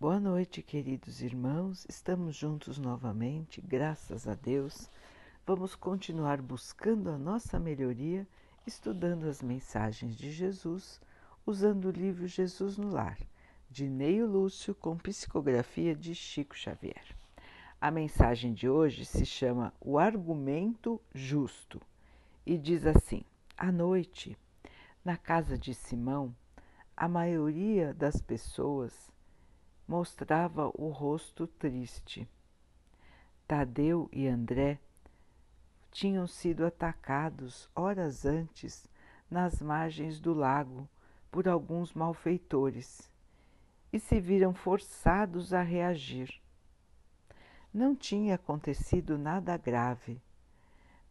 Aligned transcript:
Boa 0.00 0.18
noite, 0.18 0.62
queridos 0.62 1.20
irmãos. 1.20 1.84
Estamos 1.86 2.34
juntos 2.34 2.78
novamente, 2.78 3.60
graças 3.60 4.26
a 4.26 4.34
Deus. 4.34 4.88
Vamos 5.46 5.74
continuar 5.74 6.40
buscando 6.40 7.10
a 7.10 7.18
nossa 7.18 7.60
melhoria, 7.60 8.26
estudando 8.66 9.28
as 9.28 9.42
mensagens 9.42 10.16
de 10.16 10.32
Jesus, 10.32 10.98
usando 11.44 11.84
o 11.84 11.90
livro 11.90 12.26
Jesus 12.26 12.78
no 12.78 12.88
Lar, 12.88 13.18
de 13.68 13.90
Neio 13.90 14.26
Lúcio, 14.26 14.74
com 14.74 14.96
psicografia 14.96 15.94
de 15.94 16.14
Chico 16.14 16.56
Xavier. 16.56 17.04
A 17.78 17.90
mensagem 17.90 18.54
de 18.54 18.70
hoje 18.70 19.04
se 19.04 19.26
chama 19.26 19.70
O 19.78 19.98
Argumento 19.98 20.98
Justo 21.14 21.78
e 22.46 22.56
diz 22.56 22.86
assim: 22.86 23.22
À 23.54 23.70
noite, 23.70 24.34
na 25.04 25.18
casa 25.18 25.58
de 25.58 25.74
Simão, 25.74 26.34
a 26.96 27.06
maioria 27.06 27.92
das 27.92 28.18
pessoas 28.18 29.10
mostrava 29.90 30.70
o 30.74 30.88
rosto 30.90 31.48
triste. 31.48 32.28
Tadeu 33.44 34.08
e 34.12 34.28
André 34.28 34.78
tinham 35.90 36.28
sido 36.28 36.64
atacados 36.64 37.68
horas 37.74 38.24
antes 38.24 38.86
nas 39.28 39.60
margens 39.60 40.20
do 40.20 40.32
lago 40.32 40.88
por 41.28 41.48
alguns 41.48 41.92
malfeitores 41.92 43.10
e 43.92 43.98
se 43.98 44.20
viram 44.20 44.54
forçados 44.54 45.52
a 45.52 45.60
reagir. 45.60 46.40
Não 47.74 47.96
tinha 47.96 48.36
acontecido 48.36 49.18
nada 49.18 49.56
grave, 49.56 50.22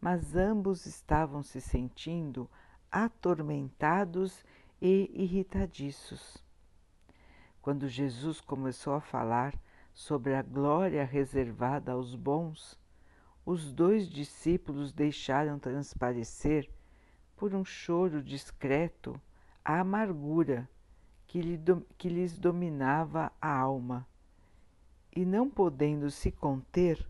mas 0.00 0.34
ambos 0.34 0.86
estavam 0.86 1.42
se 1.42 1.60
sentindo 1.60 2.48
atormentados 2.90 4.42
e 4.80 5.10
irritadiços. 5.12 6.42
Quando 7.62 7.88
Jesus 7.88 8.40
começou 8.40 8.94
a 8.94 9.00
falar 9.00 9.54
sobre 9.92 10.34
a 10.34 10.42
glória 10.42 11.04
reservada 11.04 11.92
aos 11.92 12.14
bons, 12.14 12.78
os 13.44 13.72
dois 13.72 14.08
discípulos 14.08 14.92
deixaram 14.92 15.58
transparecer, 15.58 16.70
por 17.36 17.54
um 17.54 17.64
choro 17.64 18.22
discreto, 18.22 19.20
a 19.64 19.80
amargura 19.80 20.68
que, 21.26 21.40
lhe, 21.40 21.60
que 21.96 22.08
lhes 22.08 22.38
dominava 22.38 23.32
a 23.40 23.52
alma. 23.52 24.06
E 25.14 25.24
não 25.24 25.48
podendo 25.48 26.10
se 26.10 26.30
conter, 26.30 27.06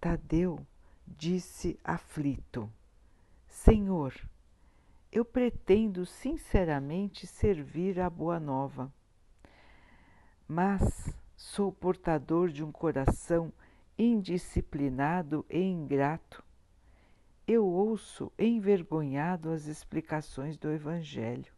Tadeu 0.00 0.58
disse 1.06 1.78
aflito: 1.84 2.70
Senhor, 3.46 4.14
eu 5.12 5.24
pretendo 5.24 6.06
sinceramente 6.06 7.26
servir 7.26 8.00
a 8.00 8.08
Boa 8.08 8.40
Nova, 8.40 8.92
mas 10.52 11.14
sou 11.36 11.70
portador 11.70 12.48
de 12.48 12.64
um 12.64 12.72
coração 12.72 13.52
indisciplinado 13.96 15.46
e 15.48 15.60
ingrato. 15.60 16.42
Eu 17.46 17.64
ouço 17.64 18.32
envergonhado 18.36 19.52
as 19.52 19.66
explicações 19.66 20.56
do 20.56 20.68
Evangelho. 20.68 21.52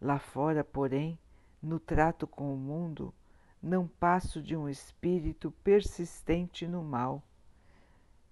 Lá 0.00 0.18
fora, 0.18 0.64
porém, 0.64 1.18
no 1.62 1.78
trato 1.78 2.26
com 2.26 2.54
o 2.54 2.56
mundo, 2.56 3.12
não 3.62 3.86
passo 3.86 4.40
de 4.40 4.56
um 4.56 4.70
espírito 4.70 5.50
persistente 5.62 6.66
no 6.66 6.82
mal. 6.82 7.22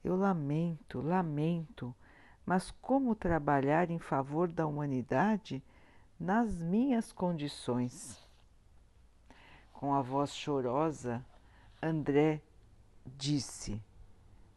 Eu 0.03 0.17
lamento, 0.17 1.03
lamento 1.03 1.95
mas 2.47 2.71
como 2.81 3.15
trabalhar 3.15 3.91
em 3.91 3.99
favor 3.99 4.51
da 4.51 4.67
humanidade 4.67 5.63
nas 6.19 6.63
minhas 6.63 7.13
condições? 7.13 8.26
Com 9.79 9.93
a 9.93 10.01
voz 10.01 10.35
chorosa, 10.35 11.23
André 11.83 12.41
disse: 13.05 13.79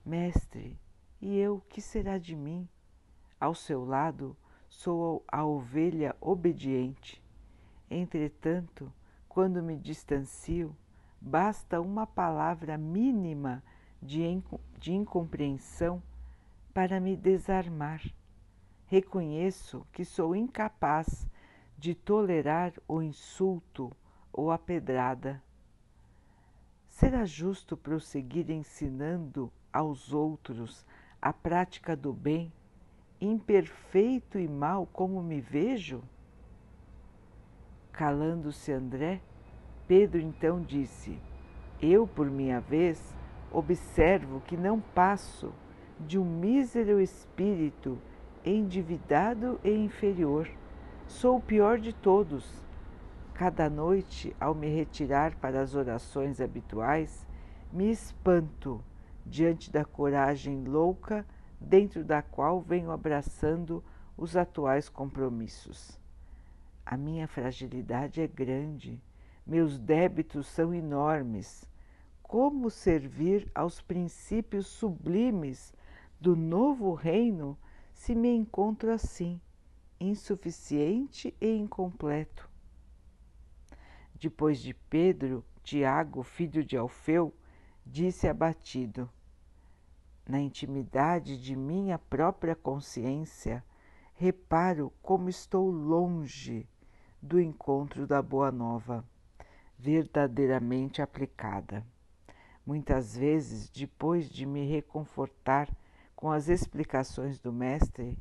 Mestre, 0.05 0.79
e 1.21 1.37
eu 1.37 1.61
que 1.67 1.81
será 1.81 2.17
de 2.17 2.37
mim? 2.37 2.65
Ao 3.37 3.53
seu 3.53 3.83
lado 3.83 4.33
sou 4.69 5.21
a 5.27 5.43
ovelha 5.43 6.15
obediente. 6.21 7.21
Entretanto, 7.91 8.89
quando 9.27 9.61
me 9.61 9.75
distancio, 9.75 10.73
basta 11.19 11.81
uma 11.81 12.08
palavra 12.08 12.77
mínima 12.77 13.61
de, 14.02 14.23
de 14.77 14.93
incompreensão 14.93 16.02
para 16.73 16.97
me 16.97 17.17
desarmar. 17.17 18.02
Reconheço 18.85 19.85
que 19.91 20.05
sou 20.05 20.33
incapaz 20.33 21.27
de 21.77 21.93
tolerar 21.93 22.71
o 22.87 23.02
insulto 23.02 23.91
ou 24.39 24.52
a 24.52 24.58
pedrada. 24.58 25.44
Será 26.88 27.26
justo 27.26 27.76
prosseguir 27.76 28.50
ensinando 28.50 29.52
aos 29.72 30.14
outros 30.14 30.86
a 31.22 31.33
prática 31.33 31.94
do 31.94 32.14
bem, 32.14 32.50
imperfeito 33.20 34.39
e 34.39 34.48
mal 34.48 34.88
como 34.94 35.22
me 35.22 35.42
vejo? 35.42 36.02
Calando-se 37.92 38.72
André, 38.72 39.22
Pedro 39.86 40.22
então 40.22 40.61
disse: 40.61 41.20
Eu, 41.82 42.08
por 42.08 42.32
minha 42.32 42.61
vez, 42.61 43.14
observo 43.52 44.39
que 44.48 44.56
não 44.56 44.80
passo 44.80 45.54
de 46.00 46.17
um 46.17 46.23
mísero 46.23 47.02
espírito 47.02 48.00
endividado 48.45 49.60
e 49.66 49.70
inferior. 49.70 50.50
Sou 51.08 51.38
o 51.38 51.42
pior 51.42 51.77
de 51.77 51.92
todos. 51.92 52.68
Cada 53.39 53.70
noite, 53.70 54.36
ao 54.38 54.54
me 54.54 54.67
retirar 54.67 55.33
para 55.36 55.61
as 55.61 55.73
orações 55.73 56.42
habituais, 56.42 57.26
me 57.72 57.89
espanto 57.89 58.83
diante 59.26 59.72
da 59.72 59.86
coragem 59.86 60.66
louca 60.66 61.26
dentro 61.58 62.04
da 62.04 62.22
qual 62.22 62.60
venho 62.60 62.92
abraçando 62.92 63.82
os 64.17 64.36
atuais 64.36 64.89
compromissos. 64.89 65.98
A 66.86 66.98
minha 66.98 67.30
fragilidade 67.30 68.20
é 68.20 68.27
grande, 68.27 69.02
meus 69.48 69.80
débitos 69.80 70.45
são 70.45 70.73
enormes. 70.73 71.64
Como 72.21 72.70
servir 72.70 73.50
aos 73.56 73.80
princípios 73.80 74.67
sublimes 74.67 75.73
do 76.20 76.36
novo 76.36 76.94
reino 76.94 77.58
se 77.94 78.14
me 78.14 78.36
encontro 78.36 78.92
assim, 78.92 79.39
insuficiente 79.98 81.33
e 81.39 81.56
incompleto. 81.56 82.48
Depois 84.19 84.59
de 84.59 84.73
Pedro, 84.73 85.45
Tiago, 85.63 86.23
filho 86.23 86.63
de 86.63 86.75
Alfeu, 86.75 87.33
disse 87.85 88.27
abatido: 88.27 89.09
Na 90.27 90.41
intimidade 90.41 91.41
de 91.41 91.55
minha 91.55 91.97
própria 91.97 92.53
consciência, 92.53 93.63
reparo 94.13 94.91
como 95.02 95.29
estou 95.29 95.71
longe 95.71 96.67
do 97.21 97.39
encontro 97.39 98.05
da 98.05 98.21
Boa 98.21 98.52
Nova, 98.52 99.05
verdadeiramente 99.77 101.02
aplicada. 101.02 101.85
Muitas 102.65 103.15
vezes, 103.15 103.69
depois 103.69 104.29
de 104.29 104.45
me 104.45 104.65
reconfortar 104.67 105.69
com 106.13 106.29
as 106.29 106.49
explicações 106.49 107.39
do 107.39 107.53
Mestre, 107.53 108.17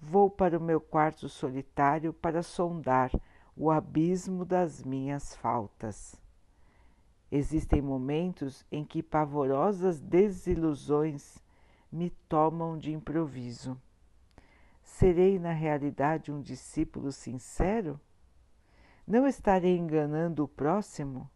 vou 0.00 0.30
para 0.30 0.56
o 0.56 0.62
meu 0.62 0.80
quarto 0.80 1.28
solitário 1.28 2.12
para 2.12 2.44
sondar 2.44 3.10
o 3.56 3.70
abismo 3.70 4.44
das 4.44 4.82
minhas 4.82 5.34
faltas. 5.36 6.20
Existem 7.30 7.80
momentos 7.80 8.64
em 8.70 8.84
que 8.84 9.02
pavorosas 9.02 10.00
desilusões 10.00 11.38
me 11.90 12.10
tomam 12.28 12.78
de 12.78 12.92
improviso. 12.92 13.80
Serei 14.82 15.38
na 15.38 15.52
realidade 15.52 16.30
um 16.30 16.40
discípulo 16.40 17.10
sincero? 17.10 18.00
Não 19.06 19.26
estarei 19.26 19.76
enganando 19.76 20.44
o 20.44 20.48
próximo? 20.48 21.30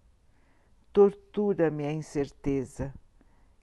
Tortura-me 0.93 1.87
a 1.87 1.93
incerteza 1.93 2.93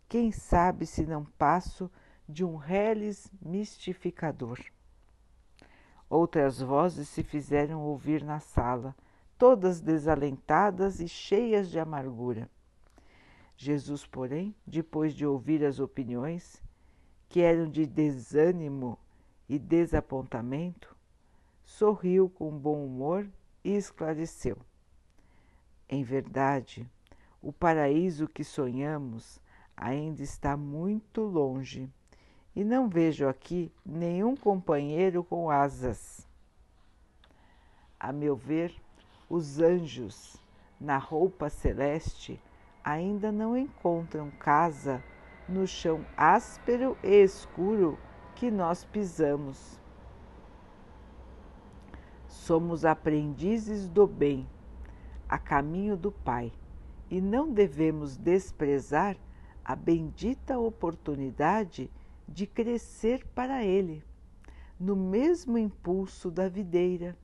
quem 0.08 0.32
sabe 0.32 0.86
se 0.86 1.06
não 1.06 1.26
passo 1.26 1.92
de 2.28 2.46
um 2.46 2.56
reles 2.56 3.32
mistificador. 3.42 4.60
Outras 6.10 6.62
vozes 6.62 7.10
se 7.10 7.24
fizeram 7.24 7.82
ouvir 7.82 8.24
na 8.24 8.40
sala, 8.40 8.96
todas 9.38 9.82
desalentadas 9.82 11.00
e 11.00 11.08
cheias 11.08 11.70
de 11.70 11.80
amargura. 11.80 12.50
Jesus, 13.58 14.06
porém, 14.06 14.54
depois 14.66 15.14
de 15.14 15.26
ouvir 15.26 15.64
as 15.64 15.80
opiniões, 15.80 16.62
que 17.28 17.42
eram 17.42 17.70
de 17.70 17.86
desânimo 17.86 19.00
e 19.50 19.58
desapontamento, 19.58 20.96
sorriu 21.64 22.30
com 22.30 22.52
bom 22.52 22.86
humor 22.86 23.28
e 23.64 23.76
esclareceu. 23.76 24.58
Em 25.90 26.04
verdade, 26.04 26.90
o 27.42 27.52
paraíso 27.52 28.28
que 28.28 28.44
sonhamos 28.44 29.40
ainda 29.76 30.22
está 30.22 30.56
muito 30.56 31.22
longe 31.22 31.90
e 32.56 32.64
não 32.64 32.88
vejo 32.88 33.28
aqui 33.28 33.72
nenhum 33.86 34.36
companheiro 34.36 35.24
com 35.24 35.50
asas. 35.50 36.28
A 38.00 38.14
meu 38.14 38.36
ver, 38.36 38.74
os 39.30 39.60
anjos 39.60 40.40
na 40.80 40.98
roupa 40.98 41.50
celeste, 41.50 42.40
ainda 42.84 43.32
não 43.32 43.58
encontram 43.58 44.30
casa 44.32 45.04
no 45.48 45.66
chão 45.66 46.06
áspero 46.16 46.98
e 47.04 47.24
escuro 47.24 47.98
que 48.36 48.52
nós 48.52 48.84
pisamos. 48.84 49.80
Somos 52.28 52.86
aprendizes 52.86 53.88
do 53.88 54.06
bem, 54.06 54.48
a 55.28 55.38
caminho 55.38 55.96
do 55.96 56.12
Pai, 56.12 56.52
e 57.10 57.22
não 57.22 57.52
devemos 57.52 58.18
desprezar 58.18 59.16
a 59.64 59.76
bendita 59.76 60.60
oportunidade 60.60 61.90
de 62.28 62.48
crescer 62.48 63.26
para 63.28 63.64
Ele, 63.64 64.04
no 64.80 64.96
mesmo 64.96 65.58
impulso 65.58 66.30
da 66.30 66.50
videira, 66.50 67.18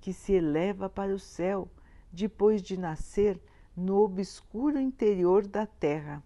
que 0.00 0.12
se 0.12 0.32
eleva 0.32 0.88
para 0.88 1.14
o 1.14 1.18
céu 1.18 1.68
depois 2.12 2.62
de 2.62 2.76
nascer 2.76 3.40
no 3.76 3.98
obscuro 3.98 4.78
interior 4.78 5.46
da 5.46 5.66
terra. 5.66 6.22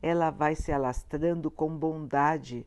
Ela 0.00 0.30
vai 0.30 0.54
se 0.54 0.72
alastrando 0.72 1.50
com 1.50 1.76
bondade 1.76 2.66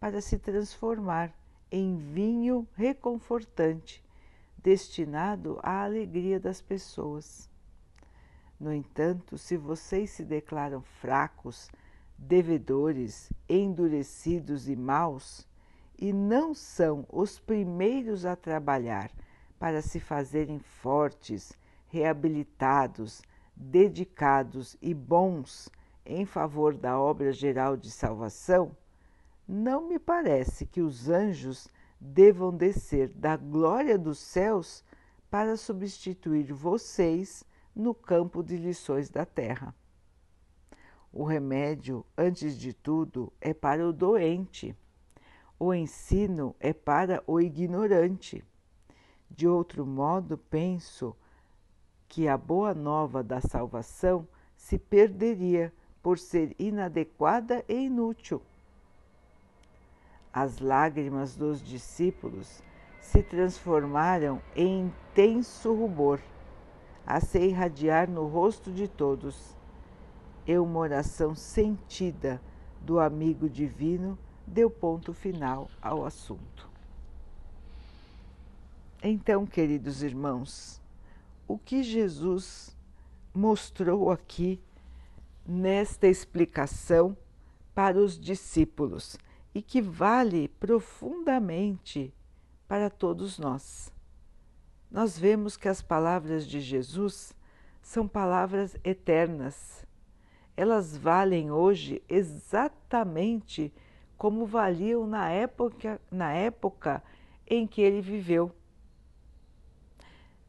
para 0.00 0.20
se 0.20 0.38
transformar 0.38 1.32
em 1.70 1.96
vinho 1.96 2.66
reconfortante, 2.74 4.02
destinado 4.56 5.58
à 5.62 5.84
alegria 5.84 6.40
das 6.40 6.60
pessoas. 6.60 7.48
No 8.58 8.72
entanto, 8.72 9.38
se 9.38 9.56
vocês 9.56 10.10
se 10.10 10.24
declaram 10.24 10.82
fracos, 10.82 11.70
devedores, 12.18 13.32
endurecidos 13.48 14.68
e 14.68 14.74
maus, 14.74 15.46
e 15.96 16.12
não 16.12 16.52
são 16.52 17.06
os 17.08 17.38
primeiros 17.38 18.26
a 18.26 18.36
trabalhar 18.36 19.10
para 19.58 19.80
se 19.80 19.98
fazerem 19.98 20.58
fortes, 20.58 21.52
reabilitados, 21.86 23.22
dedicados 23.56 24.76
e 24.82 24.92
bons 24.92 25.70
em 26.04 26.24
favor 26.24 26.74
da 26.74 26.98
obra 26.98 27.32
geral 27.32 27.76
de 27.76 27.90
salvação, 27.90 28.76
não 29.46 29.88
me 29.88 29.98
parece 29.98 30.66
que 30.66 30.80
os 30.80 31.08
anjos 31.08 31.68
devam 32.00 32.54
descer 32.54 33.08
da 33.08 33.36
glória 33.36 33.98
dos 33.98 34.18
céus 34.18 34.84
para 35.30 35.56
substituir 35.56 36.52
vocês 36.52 37.44
no 37.74 37.94
campo 37.94 38.42
de 38.42 38.56
lições 38.56 39.10
da 39.10 39.24
terra. 39.24 39.74
O 41.18 41.24
remédio, 41.24 42.06
antes 42.16 42.56
de 42.56 42.72
tudo, 42.72 43.32
é 43.40 43.52
para 43.52 43.84
o 43.84 43.92
doente. 43.92 44.72
O 45.58 45.74
ensino 45.74 46.54
é 46.60 46.72
para 46.72 47.24
o 47.26 47.40
ignorante. 47.40 48.44
De 49.28 49.48
outro 49.48 49.84
modo, 49.84 50.38
penso 50.38 51.16
que 52.06 52.28
a 52.28 52.38
boa 52.38 52.72
nova 52.72 53.20
da 53.20 53.40
salvação 53.40 54.28
se 54.56 54.78
perderia 54.78 55.72
por 56.00 56.20
ser 56.20 56.54
inadequada 56.56 57.64
e 57.68 57.74
inútil. 57.86 58.40
As 60.32 60.60
lágrimas 60.60 61.34
dos 61.34 61.60
discípulos 61.60 62.62
se 63.00 63.24
transformaram 63.24 64.40
em 64.54 64.82
intenso 64.82 65.74
rubor 65.74 66.20
a 67.04 67.18
se 67.18 67.40
irradiar 67.40 68.08
no 68.08 68.28
rosto 68.28 68.70
de 68.70 68.86
todos. 68.86 69.57
E 70.48 70.58
uma 70.58 70.80
oração 70.80 71.34
sentida 71.34 72.40
do 72.80 72.98
amigo 72.98 73.48
divino 73.48 74.18
deu 74.46 74.68
ponto 74.68 75.12
final 75.12 75.70
ao 75.80 76.04
assunto. 76.04 76.68
Então, 79.02 79.46
queridos 79.46 80.02
irmãos, 80.02 80.80
o 81.46 81.56
que 81.56 81.82
Jesus 81.82 82.76
mostrou 83.32 84.10
aqui 84.10 84.60
nesta 85.46 86.08
explicação 86.08 87.16
para 87.74 87.98
os 87.98 88.18
discípulos 88.18 89.16
e 89.54 89.62
que 89.62 89.80
vale 89.80 90.48
profundamente 90.48 92.12
para 92.66 92.90
todos 92.90 93.38
nós 93.38 93.92
nós 94.90 95.18
vemos 95.18 95.56
que 95.56 95.68
as 95.68 95.82
palavras 95.82 96.46
de 96.46 96.60
Jesus 96.60 97.34
são 97.82 98.08
palavras 98.08 98.76
eternas. 98.82 99.86
Elas 100.58 100.96
valem 100.96 101.52
hoje 101.52 102.02
exatamente 102.08 103.72
como 104.16 104.44
valiam 104.44 105.06
na 105.06 105.30
época, 105.30 106.00
na 106.10 106.32
época 106.32 107.00
em 107.46 107.64
que 107.64 107.80
ele 107.80 108.00
viveu. 108.00 108.50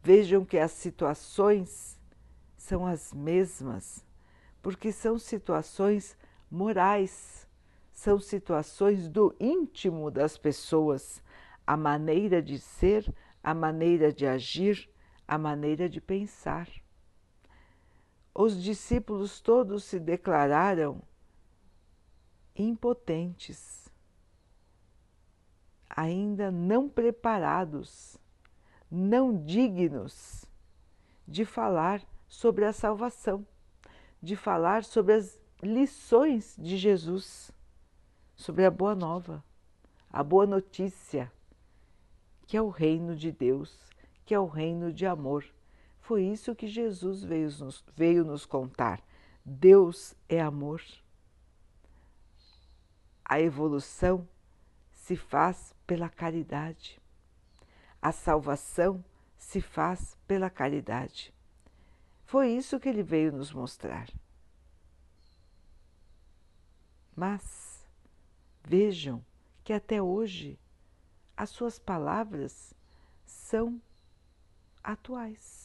Vejam 0.01 0.43
que 0.43 0.57
as 0.57 0.71
situações 0.71 1.95
são 2.57 2.87
as 2.87 3.13
mesmas, 3.13 4.03
porque 4.63 4.91
são 4.91 5.19
situações 5.19 6.17
morais, 6.49 7.47
são 7.93 8.19
situações 8.19 9.07
do 9.07 9.35
íntimo 9.39 10.09
das 10.09 10.39
pessoas, 10.39 11.21
a 11.67 11.77
maneira 11.77 12.41
de 12.41 12.57
ser, 12.57 13.13
a 13.43 13.53
maneira 13.53 14.11
de 14.11 14.25
agir, 14.25 14.89
a 15.27 15.37
maneira 15.37 15.87
de 15.87 16.01
pensar. 16.01 16.67
Os 18.41 18.63
discípulos 18.63 19.41
todos 19.41 19.83
se 19.83 19.99
declararam 19.99 21.01
impotentes, 22.55 23.91
ainda 25.89 26.49
não 26.49 26.87
preparados, 26.87 28.17
não 28.89 29.43
dignos 29.43 30.45
de 31.27 31.43
falar 31.43 32.01
sobre 32.29 32.63
a 32.63 32.71
salvação, 32.71 33.45
de 34.21 34.37
falar 34.37 34.85
sobre 34.85 35.15
as 35.15 35.37
lições 35.61 36.55
de 36.57 36.77
Jesus, 36.77 37.51
sobre 38.37 38.63
a 38.63 38.71
boa 38.71 38.95
nova, 38.95 39.43
a 40.09 40.23
boa 40.23 40.47
notícia 40.47 41.29
que 42.47 42.55
é 42.55 42.61
o 42.61 42.69
reino 42.69 43.17
de 43.17 43.33
Deus, 43.33 43.85
que 44.25 44.33
é 44.33 44.39
o 44.39 44.47
reino 44.47 44.93
de 44.93 45.05
amor. 45.05 45.43
Foi 46.09 46.23
isso 46.23 46.55
que 46.55 46.67
Jesus 46.67 47.23
veio 47.23 47.51
nos, 47.59 47.85
veio 47.95 48.25
nos 48.25 48.43
contar. 48.43 48.99
Deus 49.45 50.15
é 50.27 50.41
amor. 50.41 50.81
A 53.23 53.39
evolução 53.39 54.27
se 54.91 55.15
faz 55.15 55.71
pela 55.85 56.09
caridade. 56.09 56.99
A 58.01 58.11
salvação 58.11 59.05
se 59.37 59.61
faz 59.61 60.17
pela 60.27 60.49
caridade. 60.49 61.31
Foi 62.25 62.49
isso 62.53 62.79
que 62.79 62.89
ele 62.89 63.03
veio 63.03 63.31
nos 63.31 63.53
mostrar. 63.53 64.09
Mas 67.15 67.87
vejam 68.63 69.23
que 69.63 69.73
até 69.73 70.01
hoje 70.01 70.59
as 71.37 71.51
suas 71.51 71.77
palavras 71.77 72.73
são 73.27 73.79
atuais. 74.83 75.58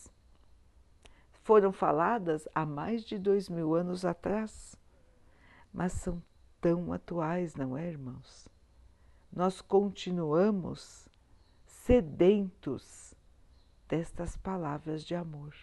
Foram 1.45 1.75
faladas 1.75 2.49
há 2.55 2.65
mais 2.65 3.05
de 3.05 3.19
dois 3.19 3.51
mil 3.51 3.75
anos 3.75 4.03
atrás, 4.03 4.75
mas 5.71 5.93
são 5.93 6.23
tão 6.59 6.91
atuais, 6.91 7.55
não 7.55 7.77
é, 7.77 7.87
irmãos? 7.87 8.49
Nós 9.31 9.61
continuamos 9.61 11.07
sedentos 11.67 13.13
destas 13.87 14.39
palavras 14.39 15.05
de 15.05 15.15
amor, 15.15 15.55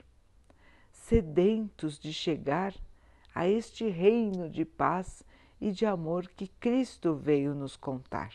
sedentos 0.92 1.98
de 1.98 2.14
chegar 2.14 2.76
a 3.34 3.48
este 3.48 3.90
reino 3.90 4.52
de 4.52 4.64
paz 4.64 5.24
e 5.60 5.72
de 5.72 5.88
amor 5.88 6.28
que 6.28 6.48
Cristo 6.48 7.16
veio 7.16 7.56
nos 7.56 7.76
contar. 7.76 8.32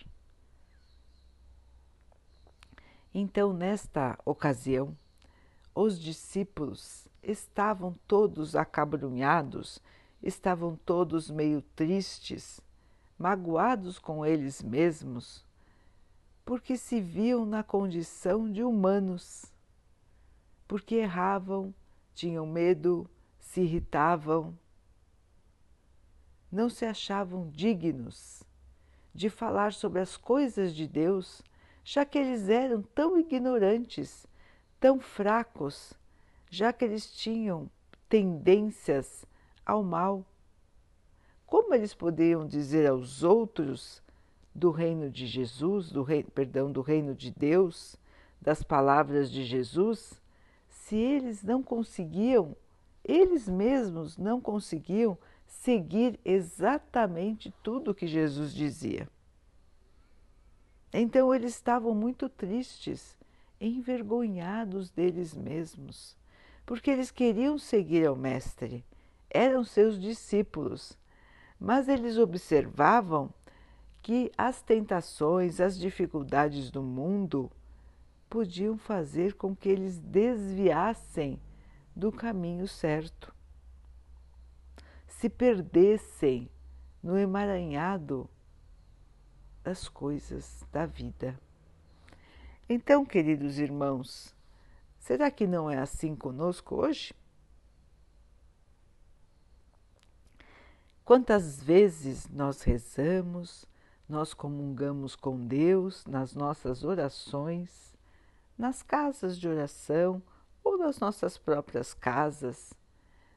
Então, 3.15 3.53
nesta 3.53 4.19
ocasião, 4.25 4.99
os 5.73 6.01
discípulos 6.01 7.06
estavam 7.27 7.95
todos 8.07 8.55
acabrunhados, 8.55 9.83
estavam 10.23 10.77
todos 10.85 11.31
meio 11.31 11.61
tristes, 11.75 12.61
magoados 13.19 13.99
com 13.99 14.25
eles 14.25 14.63
mesmos, 14.63 15.45
porque 16.45 16.77
se 16.77 17.01
viam 17.01 17.45
na 17.45 17.63
condição 17.63 18.51
de 18.51 18.63
humanos, 18.63 19.53
porque 20.69 20.95
erravam, 20.95 21.75
tinham 22.15 22.47
medo, 22.47 23.09
se 23.39 23.61
irritavam, 23.63 24.57
não 26.51 26.69
se 26.69 26.85
achavam 26.85 27.49
dignos 27.51 28.43
de 29.15 29.29
falar 29.29 29.73
sobre 29.73 30.01
as 30.01 30.17
coisas 30.17 30.75
de 30.75 30.87
Deus 30.87 31.43
já 31.89 32.05
que 32.05 32.19
eles 32.19 32.49
eram 32.49 32.83
tão 32.83 33.17
ignorantes, 33.17 34.27
tão 34.81 34.99
fracos, 34.99 35.95
já 36.57 36.73
que 36.73 36.85
eles 36.85 37.13
tinham 37.13 37.71
tendências 38.09 39.27
ao 39.65 39.83
mal. 39.83 40.25
Como 41.45 41.75
eles 41.75 41.93
poderiam 41.93 42.47
dizer 42.47 42.89
aos 42.89 43.23
outros 43.23 44.03
do 44.55 44.71
reino 44.71 45.11
de 45.11 45.27
Jesus, 45.27 45.91
do 45.91 46.03
reino, 46.03 46.31
perdão, 46.31 46.73
do 46.73 46.81
reino 46.81 47.15
de 47.15 47.31
Deus, 47.31 47.97
das 48.41 48.63
palavras 48.63 49.31
de 49.31 49.45
Jesus, 49.45 50.21
se 50.71 50.97
eles 50.97 51.43
não 51.43 51.63
conseguiam, 51.63 52.57
eles 53.05 53.47
mesmos 53.47 54.17
não 54.17 54.41
conseguiam 54.41 55.19
seguir 55.47 56.19
exatamente 56.25 57.53
tudo 57.63 57.91
o 57.91 57.95
que 57.95 58.07
Jesus 58.07 58.55
dizia. 58.55 59.07
Então 60.91 61.35
eles 61.35 61.55
estavam 61.55 61.95
muito 61.95 62.31
tristes, 62.31 63.17
envergonhados 63.61 64.91
deles 64.91 65.35
mesmos, 65.35 66.16
porque 66.67 66.91
eles 66.91 67.13
queriam 67.13 67.57
seguir 67.57 68.05
ao 68.05 68.17
Mestre, 68.17 68.85
eram 69.31 69.63
seus 69.63 69.99
discípulos, 70.01 70.99
mas 71.59 71.89
eles 71.89 72.19
observavam 72.19 73.33
que 74.03 74.31
as 74.37 74.61
tentações, 74.61 75.61
as 75.61 75.79
dificuldades 75.79 76.71
do 76.71 76.83
mundo 76.83 77.51
podiam 78.29 78.77
fazer 78.77 79.35
com 79.35 79.55
que 79.55 79.69
eles 79.69 79.99
desviassem 79.99 81.41
do 81.95 82.11
caminho 82.11 82.67
certo, 82.67 83.33
se 85.07 85.31
perdessem 85.31 86.51
no 87.03 87.17
emaranhado 87.17 88.29
das 89.63 89.89
coisas 89.89 90.65
da 90.73 90.85
vida. 90.85 91.39
Então, 92.69 93.05
queridos 93.07 93.59
irmãos, 93.59 94.36
será 95.07 95.31
que 95.31 95.47
não 95.47 95.71
é 95.71 95.79
assim 95.79 96.17
conosco 96.17 96.75
hoje? 96.75 97.15
Quantas 101.05 101.63
vezes 101.63 102.29
nós 102.29 102.63
rezamos, 102.63 103.65
nós 104.09 104.35
comungamos 104.35 105.15
com 105.15 105.47
Deus 105.47 106.05
nas 106.07 106.35
nossas 106.35 106.83
orações, 106.83 107.95
nas 108.59 108.83
casas 108.83 109.39
de 109.39 109.47
oração 109.47 110.21
ou 110.65 110.77
nas 110.77 110.99
nossas 110.99 111.39
próprias 111.39 111.95
casas. 111.95 112.75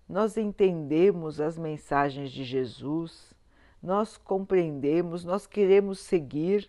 Nós 0.08 0.38
entendemos 0.38 1.40
as 1.40 1.56
mensagens 1.56 2.32
de 2.32 2.44
Jesus, 2.44 3.32
nós 3.80 4.18
compreendemos, 4.18 5.24
nós 5.24 5.46
queremos 5.46 6.00
seguir, 6.00 6.68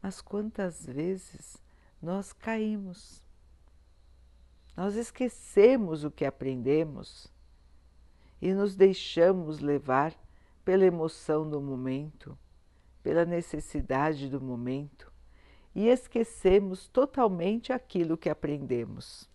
mas 0.00 0.22
quantas 0.22 0.86
vezes 0.86 1.62
nós 2.00 2.32
caímos? 2.32 3.27
Nós 4.78 4.94
esquecemos 4.94 6.04
o 6.04 6.10
que 6.10 6.24
aprendemos 6.24 7.26
e 8.40 8.54
nos 8.54 8.76
deixamos 8.76 9.58
levar 9.58 10.14
pela 10.64 10.84
emoção 10.84 11.50
do 11.50 11.60
momento 11.60 12.38
pela 13.02 13.24
necessidade 13.24 14.28
do 14.28 14.40
momento 14.40 15.10
e 15.74 15.88
esquecemos 15.88 16.86
totalmente 16.86 17.72
aquilo 17.72 18.16
que 18.16 18.28
aprendemos. 18.28 19.28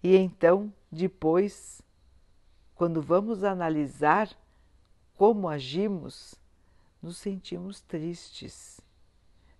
E 0.00 0.14
então, 0.14 0.72
depois, 0.88 1.82
quando 2.76 3.02
vamos 3.02 3.42
analisar 3.42 4.28
como 5.16 5.48
agimos, 5.48 6.36
nos 7.02 7.16
sentimos 7.16 7.80
tristes, 7.80 8.80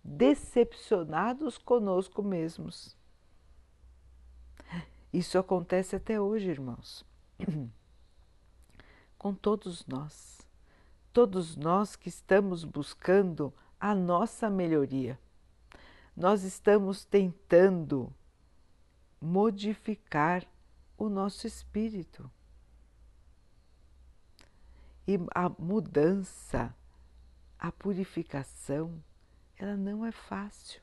decepcionados 0.05 1.59
conosco 1.59 2.23
mesmos. 2.23 2.97
Isso 5.13 5.39
acontece 5.39 5.97
até 5.97 6.21
hoje, 6.21 6.49
irmãos, 6.49 7.05
com 9.19 9.35
todos 9.35 9.87
nós 9.87 10.43
todos 11.13 11.57
nós 11.57 11.95
que 11.95 12.09
estamos 12.09 12.65
buscando 12.65 13.53
a 13.79 13.95
nossa 13.95 14.49
melhoria. 14.49 15.19
Nós 16.17 16.43
estamos 16.43 17.05
tentando 17.05 18.13
modificar 19.21 20.45
o 20.97 21.09
nosso 21.09 21.47
espírito. 21.47 22.31
E 25.07 25.19
a 25.35 25.49
mudança, 25.49 26.75
a 27.59 27.71
purificação, 27.71 29.03
ela 29.57 29.77
não 29.77 30.07
é 30.07 30.13
fácil. 30.13 30.81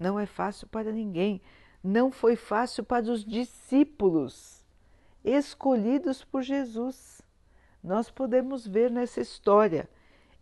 Não 0.00 0.18
é 0.18 0.26
fácil 0.26 0.68
para 0.68 0.92
ninguém. 0.92 1.40
Não 1.88 2.12
foi 2.12 2.36
fácil 2.36 2.84
para 2.84 3.10
os 3.10 3.24
discípulos 3.24 4.62
escolhidos 5.24 6.22
por 6.22 6.42
Jesus 6.42 7.22
nós 7.82 8.10
podemos 8.10 8.66
ver 8.66 8.90
nessa 8.90 9.22
história. 9.22 9.88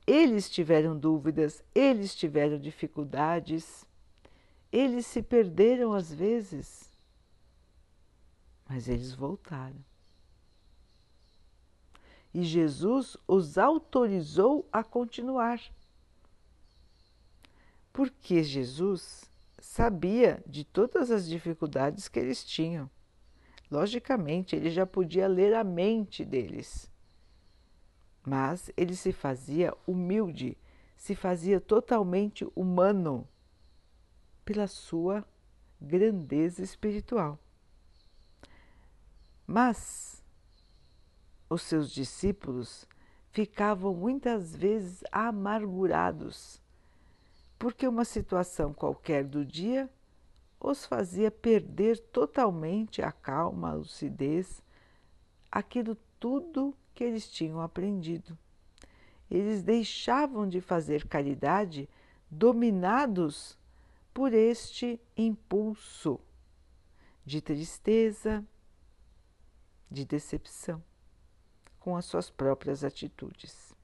Eles 0.04 0.50
tiveram 0.50 0.98
dúvidas, 0.98 1.62
eles 1.72 2.16
tiveram 2.16 2.58
dificuldades, 2.58 3.86
eles 4.72 5.06
se 5.06 5.22
perderam 5.22 5.92
às 5.92 6.12
vezes, 6.12 6.92
mas 8.68 8.88
eles 8.88 9.14
voltaram. 9.14 9.78
E 12.34 12.42
Jesus 12.42 13.16
os 13.26 13.56
autorizou 13.56 14.68
a 14.72 14.82
continuar. 14.82 15.60
Porque 17.92 18.42
Jesus 18.42 19.30
sabia 19.58 20.42
de 20.46 20.64
todas 20.64 21.10
as 21.10 21.28
dificuldades 21.28 22.08
que 22.08 22.18
eles 22.18 22.44
tinham. 22.44 22.90
Logicamente, 23.70 24.54
ele 24.54 24.70
já 24.70 24.86
podia 24.86 25.26
ler 25.26 25.54
a 25.54 25.64
mente 25.64 26.24
deles 26.24 26.90
mas 28.26 28.72
ele 28.76 28.96
se 28.96 29.12
fazia 29.12 29.72
humilde, 29.86 30.58
se 30.96 31.14
fazia 31.14 31.60
totalmente 31.60 32.44
humano 32.56 33.26
pela 34.44 34.66
sua 34.66 35.24
grandeza 35.80 36.60
espiritual. 36.60 37.38
Mas 39.46 40.24
os 41.48 41.62
seus 41.62 41.92
discípulos 41.92 42.88
ficavam 43.30 43.94
muitas 43.94 44.56
vezes 44.56 45.04
amargurados, 45.12 46.60
porque 47.58 47.86
uma 47.86 48.04
situação 48.04 48.72
qualquer 48.72 49.24
do 49.24 49.44
dia 49.44 49.90
os 50.60 50.84
fazia 50.84 51.30
perder 51.30 51.98
totalmente 51.98 53.02
a 53.02 53.12
calma, 53.12 53.70
a 53.70 53.74
lucidez, 53.74 54.62
aquilo 55.50 55.96
tudo 56.18 56.74
que 56.94 57.04
eles 57.04 57.28
tinham 57.28 57.60
aprendido. 57.60 58.36
Eles 59.30 59.62
deixavam 59.62 60.48
de 60.48 60.60
fazer 60.60 61.06
caridade 61.06 61.88
dominados 62.30 63.58
por 64.14 64.32
este 64.32 65.00
impulso 65.16 66.18
de 67.24 67.40
tristeza, 67.40 68.44
de 69.90 70.04
decepção 70.04 70.82
com 71.78 71.96
as 71.96 72.04
suas 72.04 72.30
próprias 72.30 72.82
atitudes. 72.82 73.75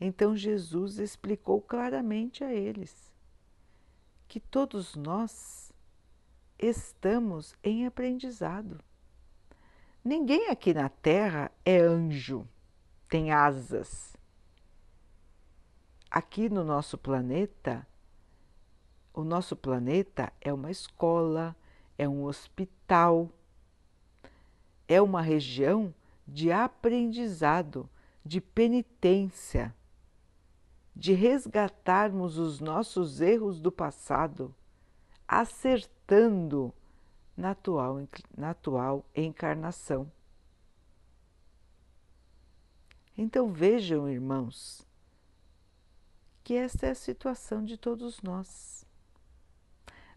Então 0.00 0.36
Jesus 0.36 0.98
explicou 0.98 1.60
claramente 1.60 2.42
a 2.42 2.52
eles 2.52 3.12
que 4.26 4.40
todos 4.40 4.96
nós 4.96 5.72
estamos 6.58 7.54
em 7.62 7.86
aprendizado. 7.86 8.80
Ninguém 10.04 10.48
aqui 10.48 10.74
na 10.74 10.88
Terra 10.88 11.50
é 11.64 11.78
anjo, 11.78 12.46
tem 13.08 13.32
asas. 13.32 14.16
Aqui 16.10 16.48
no 16.48 16.64
nosso 16.64 16.98
planeta, 16.98 17.86
o 19.12 19.24
nosso 19.24 19.56
planeta 19.56 20.32
é 20.40 20.52
uma 20.52 20.70
escola, 20.70 21.56
é 21.96 22.08
um 22.08 22.24
hospital, 22.24 23.30
é 24.86 25.00
uma 25.00 25.22
região 25.22 25.94
de 26.26 26.50
aprendizado, 26.50 27.88
de 28.24 28.40
penitência, 28.40 29.74
de 30.94 31.12
resgatarmos 31.12 32.38
os 32.38 32.60
nossos 32.60 33.20
erros 33.20 33.60
do 33.60 33.72
passado, 33.72 34.54
acertando 35.26 36.72
na 37.36 37.50
atual, 37.50 38.06
na 38.36 38.50
atual 38.50 39.04
encarnação. 39.14 40.10
Então 43.16 43.52
vejam, 43.52 44.08
irmãos, 44.08 44.86
que 46.42 46.54
esta 46.54 46.86
é 46.86 46.90
a 46.90 46.94
situação 46.94 47.64
de 47.64 47.76
todos 47.76 48.20
nós. 48.22 48.86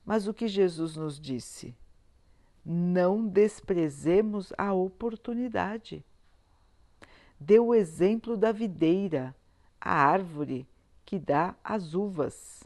Mas 0.05 0.27
o 0.27 0.33
que 0.33 0.47
Jesus 0.47 0.95
nos 0.95 1.19
disse? 1.19 1.75
Não 2.65 3.27
desprezemos 3.27 4.51
a 4.57 4.73
oportunidade. 4.73 6.03
Deu 7.39 7.67
o 7.67 7.75
exemplo 7.75 8.35
da 8.35 8.51
videira, 8.51 9.35
a 9.79 9.93
árvore 9.93 10.67
que 11.05 11.19
dá 11.19 11.55
as 11.63 11.93
uvas. 11.93 12.63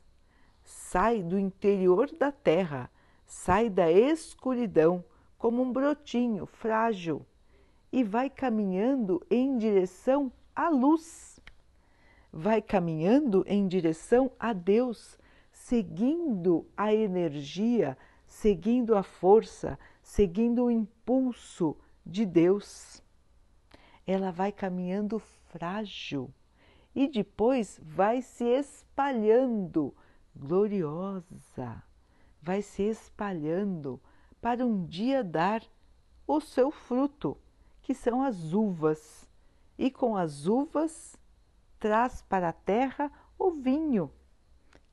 Sai 0.64 1.22
do 1.22 1.38
interior 1.38 2.12
da 2.18 2.32
terra 2.32 2.90
sai 3.32 3.70
da 3.70 3.90
escuridão 3.90 5.02
como 5.38 5.62
um 5.64 5.72
brotinho 5.72 6.46
frágil 6.46 7.26
e 7.90 8.04
vai 8.04 8.30
caminhando 8.30 9.26
em 9.32 9.58
direção 9.58 10.30
à 10.54 10.68
luz, 10.68 11.40
vai 12.32 12.62
caminhando 12.62 13.42
em 13.48 13.70
direção 13.70 14.30
a 14.38 14.52
Deus, 14.52 15.18
seguindo 15.50 16.68
a 16.76 16.94
energia, 16.94 17.98
seguindo 18.28 18.98
a 18.98 19.02
força, 19.02 19.80
seguindo 20.04 20.66
o 20.66 20.72
impulso 20.72 21.78
de 22.06 22.26
Deus. 22.26 23.02
Ela 24.06 24.30
vai 24.30 24.52
caminhando 24.52 25.20
frágil 25.20 26.30
e 26.94 27.08
depois 27.08 27.80
vai 27.84 28.22
se 28.22 28.44
espalhando, 28.44 29.94
gloriosa, 30.36 31.84
vai 32.42 32.62
se 32.62 32.84
espalhando 32.84 34.00
para 34.42 34.66
um 34.66 34.86
dia 34.86 35.24
dar 35.24 35.64
o 36.28 36.40
seu 36.40 36.72
fruto, 36.72 37.38
que 37.82 37.94
são 37.94 38.22
as 38.22 38.54
uvas, 38.54 39.30
e 39.78 39.90
com 39.90 40.16
as 40.16 40.48
uvas 40.48 41.16
traz 41.80 42.22
para 42.22 42.50
a 42.50 42.54
terra 42.54 43.12
o 43.38 43.52
vinho, 43.52 44.12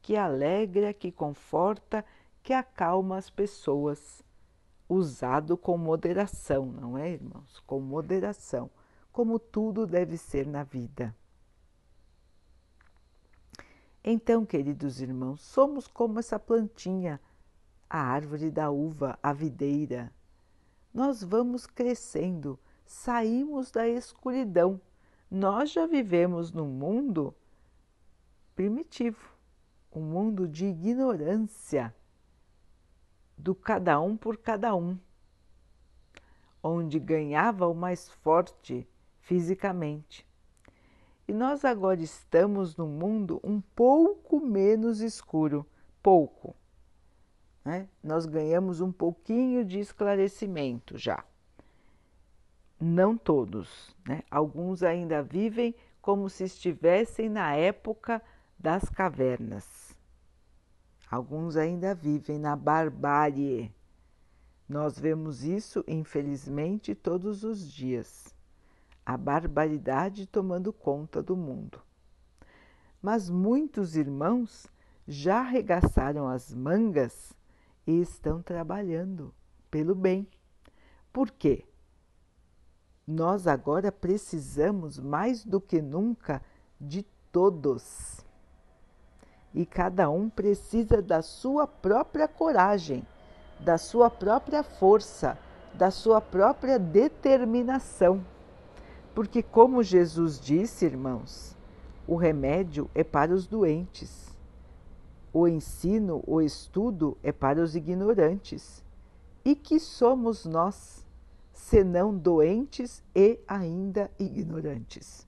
que 0.00 0.16
alegra, 0.16 0.92
que 0.92 1.12
conforta, 1.12 2.04
que 2.42 2.52
acalma 2.52 3.18
as 3.18 3.28
pessoas. 3.28 4.22
Usado 4.88 5.54
com 5.54 5.76
moderação, 5.76 6.64
não 6.64 6.96
é, 6.96 7.10
irmãos? 7.10 7.60
Com 7.66 7.78
moderação, 7.78 8.70
como 9.12 9.38
tudo 9.38 9.86
deve 9.86 10.16
ser 10.16 10.46
na 10.46 10.62
vida. 10.62 11.14
Então, 14.02 14.46
queridos 14.46 15.00
irmãos, 15.00 15.40
somos 15.40 15.86
como 15.88 16.18
essa 16.18 16.38
plantinha, 16.38 17.20
a 17.90 17.98
árvore 17.98 18.50
da 18.50 18.70
uva, 18.70 19.18
a 19.22 19.32
videira. 19.32 20.12
Nós 20.94 21.22
vamos 21.22 21.66
crescendo, 21.66 22.58
saímos 22.84 23.70
da 23.70 23.88
escuridão. 23.88 24.80
Nós 25.30 25.72
já 25.72 25.86
vivemos 25.86 26.52
num 26.52 26.68
mundo 26.68 27.34
primitivo, 28.54 29.32
um 29.92 30.00
mundo 30.00 30.46
de 30.46 30.66
ignorância 30.66 31.94
do 33.36 33.54
cada 33.54 34.00
um 34.00 34.16
por 34.16 34.36
cada 34.36 34.74
um, 34.74 34.98
onde 36.62 36.98
ganhava 36.98 37.66
o 37.66 37.74
mais 37.74 38.08
forte 38.08 38.88
fisicamente. 39.20 40.27
E 41.28 41.32
nós 41.32 41.64
agora 41.64 42.02
estamos 42.02 42.76
num 42.76 42.88
mundo 42.88 43.38
um 43.44 43.60
pouco 43.60 44.40
menos 44.40 45.00
escuro, 45.00 45.64
pouco. 46.02 46.56
Né? 47.64 47.86
Nós 48.02 48.26
ganhamos 48.26 48.80
um 48.80 48.90
pouquinho 48.90 49.64
de 49.64 49.78
esclarecimento 49.78 50.98
já. 50.98 51.22
Não 52.80 53.16
todos, 53.16 53.94
né? 54.06 54.22
alguns 54.30 54.82
ainda 54.82 55.22
vivem 55.22 55.74
como 56.00 56.30
se 56.30 56.44
estivessem 56.44 57.28
na 57.28 57.54
época 57.54 58.22
das 58.58 58.88
cavernas 58.88 59.88
Alguns 61.10 61.56
ainda 61.56 61.94
vivem 61.94 62.38
na 62.38 62.54
barbárie. 62.54 63.74
Nós 64.68 64.98
vemos 64.98 65.42
isso, 65.42 65.82
infelizmente, 65.88 66.94
todos 66.94 67.44
os 67.44 67.72
dias. 67.72 68.34
A 69.08 69.16
barbaridade 69.16 70.26
tomando 70.26 70.70
conta 70.70 71.22
do 71.22 71.34
mundo. 71.34 71.80
Mas 73.00 73.30
muitos 73.30 73.96
irmãos 73.96 74.66
já 75.06 75.38
arregaçaram 75.38 76.28
as 76.28 76.52
mangas 76.52 77.32
e 77.86 78.02
estão 78.02 78.42
trabalhando 78.42 79.34
pelo 79.70 79.94
bem. 79.94 80.28
Por 81.10 81.30
quê? 81.30 81.64
Nós 83.06 83.46
agora 83.46 83.90
precisamos 83.90 84.98
mais 84.98 85.42
do 85.42 85.58
que 85.58 85.80
nunca 85.80 86.42
de 86.78 87.02
todos 87.32 88.22
e 89.54 89.64
cada 89.64 90.10
um 90.10 90.28
precisa 90.28 91.00
da 91.00 91.22
sua 91.22 91.66
própria 91.66 92.28
coragem, 92.28 93.02
da 93.58 93.78
sua 93.78 94.10
própria 94.10 94.62
força, 94.62 95.38
da 95.72 95.90
sua 95.90 96.20
própria 96.20 96.78
determinação. 96.78 98.22
Porque, 99.18 99.42
como 99.42 99.82
Jesus 99.82 100.38
disse, 100.38 100.84
irmãos, 100.84 101.56
o 102.06 102.14
remédio 102.14 102.88
é 102.94 103.02
para 103.02 103.34
os 103.34 103.48
doentes, 103.48 104.32
o 105.32 105.48
ensino, 105.48 106.22
o 106.24 106.40
estudo 106.40 107.18
é 107.20 107.32
para 107.32 107.60
os 107.60 107.74
ignorantes. 107.74 108.80
E 109.44 109.56
que 109.56 109.80
somos 109.80 110.46
nós, 110.46 111.04
senão 111.52 112.16
doentes 112.16 113.02
e 113.12 113.40
ainda 113.48 114.08
ignorantes? 114.20 115.26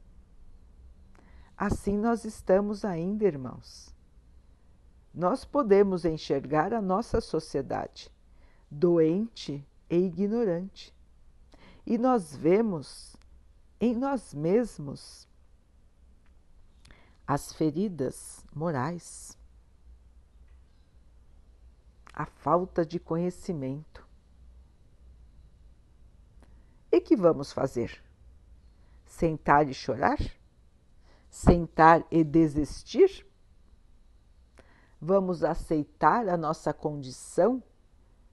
Assim 1.57 1.98
nós 1.98 2.24
estamos 2.24 2.85
ainda, 2.85 3.24
irmãos 3.24 3.92
nós 5.12 5.44
podemos 5.44 6.05
enxergar 6.05 6.72
a 6.72 6.81
nossa 6.81 7.20
sociedade 7.20 8.09
doente 8.70 9.66
e 9.90 9.96
ignorante. 9.96 10.94
E 11.85 11.98
nós 11.98 12.37
vemos 12.37 13.16
em 13.81 13.95
nós 13.95 14.35
mesmos 14.35 15.27
as 17.27 17.53
feridas 17.53 18.45
morais, 18.55 19.38
a 22.12 22.27
falta 22.27 22.85
de 22.85 23.01
conhecimento. 23.01 24.07
E 26.93 27.01
que 27.01 27.16
vamos 27.16 27.53
fazer? 27.53 28.03
Sentar 29.07 29.69
e 29.69 29.73
chorar? 29.73 30.19
Sentar 31.31 32.05
e 32.11 32.23
desistir? 32.23 33.27
Vamos 35.01 35.43
aceitar 35.43 36.29
a 36.29 36.37
nossa 36.37 36.75
condição 36.75 37.62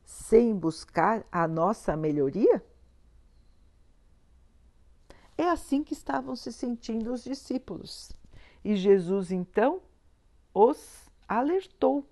sem 0.03 0.53
buscar 0.57 1.25
a 1.31 1.47
nossa 1.47 1.95
melhoria? 1.95 2.65
É 5.37 5.49
assim 5.49 5.83
que 5.83 5.93
estavam 5.93 6.35
se 6.35 6.51
sentindo 6.51 7.11
os 7.11 7.23
discípulos. 7.23 8.11
E 8.63 8.75
Jesus 8.75 9.31
então 9.31 9.81
os 10.53 11.09
alertou. 11.27 12.05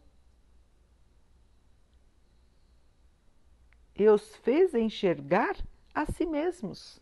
E 3.98 4.08
os 4.10 4.36
fez 4.38 4.74
enxergar 4.74 5.58
a 5.94 6.06
si 6.06 6.26
mesmos. 6.26 7.02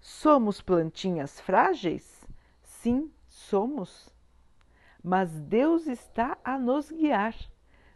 Somos 0.00 0.60
plantinhas 0.60 1.40
frágeis? 1.40 2.24
Sim, 2.62 3.10
somos 3.28 4.14
mas 5.06 5.30
Deus 5.38 5.86
está 5.86 6.36
a 6.42 6.58
nos 6.58 6.90
guiar, 6.90 7.32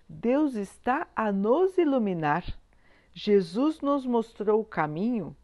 Deus 0.08 0.54
está 0.54 1.08
a 1.16 1.32
nos 1.32 1.76
iluminar. 1.76 2.44
Jesus 3.12 3.80
nos 3.80 4.06
mostrou 4.06 4.60
o 4.60 4.64
caminho 4.64 5.36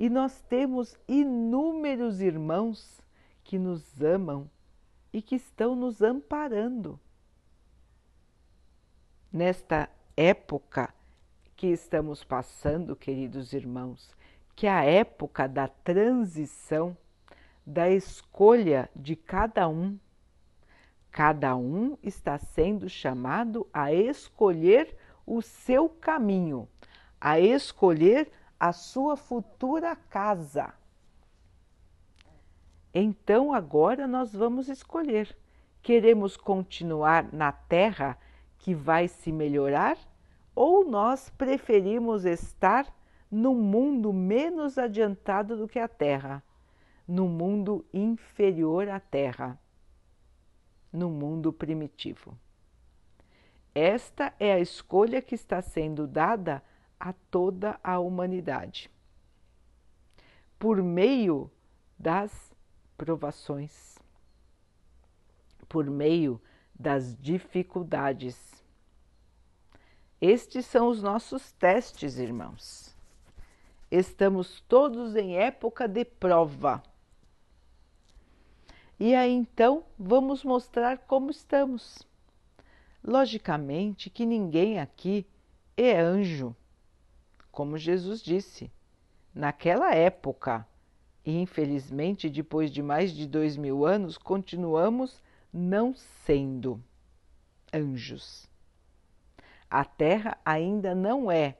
e 0.00 0.08
nós 0.08 0.40
temos 0.48 0.96
inúmeros 1.06 2.22
irmãos 2.22 3.02
que 3.44 3.58
nos 3.58 4.00
amam 4.00 4.50
e 5.12 5.20
que 5.20 5.34
estão 5.34 5.76
nos 5.76 6.00
amparando. 6.00 6.98
Nesta 9.30 9.90
época 10.16 10.94
que 11.54 11.66
estamos 11.66 12.24
passando, 12.24 12.96
queridos 12.96 13.52
irmãos, 13.52 14.16
que 14.56 14.66
é 14.66 14.70
a 14.70 14.82
época 14.82 15.46
da 15.46 15.68
transição, 15.68 16.96
da 17.66 17.90
escolha 17.90 18.88
de 18.96 19.14
cada 19.14 19.68
um 19.68 19.98
Cada 21.10 21.56
um 21.56 21.98
está 22.02 22.38
sendo 22.38 22.88
chamado 22.88 23.66
a 23.72 23.92
escolher 23.92 24.96
o 25.26 25.42
seu 25.42 25.88
caminho, 25.88 26.68
a 27.20 27.40
escolher 27.40 28.30
a 28.60 28.72
sua 28.72 29.16
futura 29.16 29.96
casa. 29.96 30.72
Então 32.94 33.52
agora 33.52 34.06
nós 34.06 34.32
vamos 34.32 34.68
escolher: 34.68 35.36
queremos 35.82 36.36
continuar 36.36 37.32
na 37.32 37.50
terra 37.50 38.16
que 38.58 38.74
vai 38.74 39.08
se 39.08 39.32
melhorar 39.32 39.96
ou 40.54 40.84
nós 40.84 41.30
preferimos 41.30 42.26
estar 42.26 42.86
num 43.30 43.54
mundo 43.54 44.12
menos 44.12 44.76
adiantado 44.76 45.56
do 45.56 45.66
que 45.66 45.78
a 45.78 45.88
terra, 45.88 46.42
no 47.08 47.26
mundo 47.26 47.84
inferior 47.92 48.88
à 48.88 49.00
terra? 49.00 49.58
no 50.92 51.08
mundo 51.08 51.52
primitivo. 51.52 52.36
Esta 53.74 54.34
é 54.38 54.52
a 54.52 54.58
escolha 54.58 55.22
que 55.22 55.34
está 55.34 55.62
sendo 55.62 56.06
dada 56.06 56.62
a 57.00 57.14
toda 57.14 57.80
a 57.82 57.98
humanidade. 57.98 58.90
Por 60.58 60.82
meio 60.82 61.50
das 61.98 62.52
provações, 62.96 63.98
por 65.66 65.88
meio 65.88 66.40
das 66.78 67.16
dificuldades. 67.16 68.62
Estes 70.20 70.66
são 70.66 70.88
os 70.88 71.02
nossos 71.02 71.52
testes, 71.52 72.18
irmãos. 72.18 72.94
Estamos 73.90 74.60
todos 74.68 75.16
em 75.16 75.36
época 75.36 75.88
de 75.88 76.04
prova. 76.04 76.82
E 78.98 79.14
aí 79.14 79.32
então 79.32 79.82
vamos 79.98 80.44
mostrar 80.44 80.98
como 80.98 81.30
estamos. 81.30 82.06
Logicamente 83.02 84.10
que 84.10 84.26
ninguém 84.26 84.78
aqui 84.78 85.26
é 85.74 85.98
anjo, 85.98 86.54
como 87.50 87.78
Jesus 87.78 88.22
disse. 88.22 88.70
Naquela 89.34 89.94
época, 89.94 90.66
e 91.24 91.40
infelizmente 91.40 92.28
depois 92.28 92.70
de 92.70 92.82
mais 92.82 93.12
de 93.12 93.26
dois 93.26 93.56
mil 93.56 93.86
anos, 93.86 94.16
continuamos 94.16 95.22
não 95.52 95.94
sendo 96.24 96.82
anjos. 97.72 98.48
A 99.70 99.84
Terra 99.84 100.36
ainda 100.44 100.94
não 100.94 101.30
é 101.30 101.56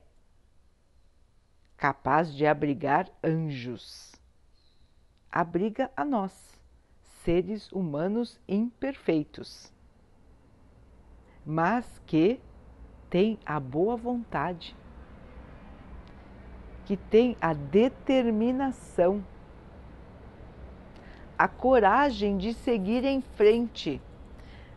capaz 1.77 2.35
de 2.35 2.47
abrigar 2.47 3.09
anjos. 3.23 4.13
Abriga 5.31 5.91
a 5.97 6.05
nós, 6.05 6.33
seres 7.25 7.71
humanos 7.71 8.39
imperfeitos, 8.49 9.73
mas 11.47 11.87
que 12.07 12.41
têm 13.09 13.39
a 13.47 13.61
boa 13.61 13.97
vontade, 13.97 14.77
que 16.91 16.97
têm 16.97 17.37
a 17.41 17.53
determinação, 17.53 19.25
a 21.39 21.47
coragem 21.47 22.37
de 22.37 22.53
seguir 22.53 23.05
em 23.05 23.21
frente, 23.21 24.03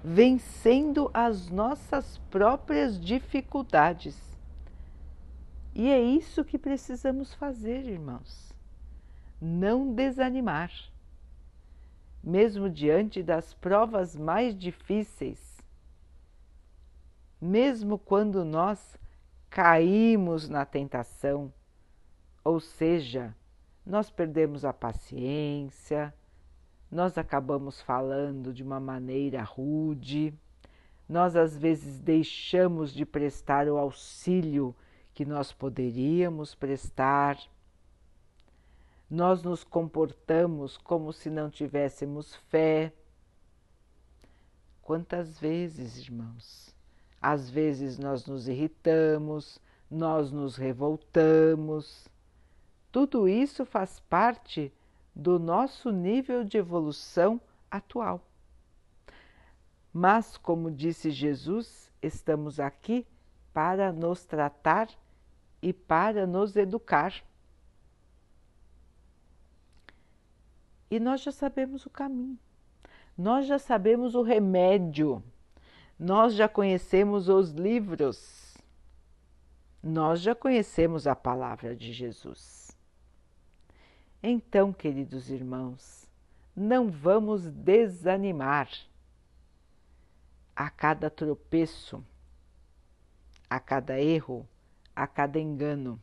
vencendo 0.03 1.09
as 1.11 1.49
nossas 1.49 2.19
próprias 2.29 3.01
dificuldades 3.01 4.15
e 5.73 5.89
é 5.89 5.99
isso 5.99 6.45
que 6.45 6.59
precisamos 6.59 7.33
fazer, 7.33 7.87
irmãos. 7.87 8.53
Não 9.41 9.91
desanimar. 9.91 10.71
Mesmo 12.23 12.69
diante 12.69 13.23
das 13.23 13.55
provas 13.55 14.15
mais 14.15 14.55
difíceis, 14.55 15.57
mesmo 17.41 17.97
quando 17.97 18.45
nós 18.45 18.99
caímos 19.49 20.47
na 20.47 20.63
tentação, 20.63 21.51
ou 22.43 22.59
seja, 22.59 23.35
nós 23.85 24.09
perdemos 24.09 24.65
a 24.65 24.73
paciência, 24.73 26.13
nós 26.91 27.17
acabamos 27.17 27.81
falando 27.81 28.53
de 28.53 28.63
uma 28.63 28.79
maneira 28.79 29.41
rude, 29.43 30.33
nós 31.07 31.35
às 31.35 31.57
vezes 31.57 31.99
deixamos 31.99 32.93
de 32.93 33.05
prestar 33.05 33.67
o 33.67 33.77
auxílio 33.77 34.75
que 35.13 35.25
nós 35.25 35.51
poderíamos 35.51 36.55
prestar. 36.55 37.37
Nós 39.09 39.43
nos 39.43 39.63
comportamos 39.63 40.77
como 40.77 41.13
se 41.13 41.29
não 41.29 41.49
tivéssemos 41.49 42.35
fé. 42.49 42.91
Quantas 44.81 45.39
vezes, 45.39 45.97
irmãos? 45.97 46.75
Às 47.21 47.49
vezes 47.49 47.99
nós 47.99 48.25
nos 48.25 48.47
irritamos, 48.47 49.59
nós 49.89 50.31
nos 50.31 50.57
revoltamos. 50.57 52.09
Tudo 52.93 53.27
isso 53.27 53.65
faz 53.65 53.99
parte 54.01 54.71
do 55.15 55.39
nosso 55.39 55.91
nível 55.91 56.43
de 56.43 56.59
evolução 56.59 57.41
atual. 57.69 58.23
Mas, 59.91 60.37
como 60.37 60.69
disse 60.69 61.09
Jesus, 61.09 61.91
estamos 62.03 62.59
aqui 62.59 63.03
para 63.51 63.91
nos 63.91 64.25
tratar 64.25 64.87
e 65.59 65.73
para 65.73 66.27
nos 66.27 66.55
educar. 66.55 67.15
E 70.91 70.99
nós 70.99 71.21
já 71.21 71.31
sabemos 71.31 71.87
o 71.87 71.89
caminho, 71.89 72.37
nós 73.17 73.47
já 73.47 73.57
sabemos 73.57 74.13
o 74.13 74.21
remédio, 74.21 75.23
nós 75.97 76.35
já 76.35 76.47
conhecemos 76.47 77.27
os 77.27 77.49
livros, 77.49 78.55
nós 79.81 80.21
já 80.21 80.35
conhecemos 80.35 81.07
a 81.07 81.15
palavra 81.15 81.75
de 81.75 81.91
Jesus. 81.91 82.63
Então, 84.25 84.71
queridos 84.71 85.29
irmãos, 85.29 86.09
não 86.55 86.89
vamos 86.89 87.51
desanimar 87.51 88.69
a 90.55 90.69
cada 90.69 91.09
tropeço, 91.09 92.01
a 93.49 93.59
cada 93.59 93.99
erro, 93.99 94.47
a 94.95 95.05
cada 95.05 95.37
engano. 95.37 96.01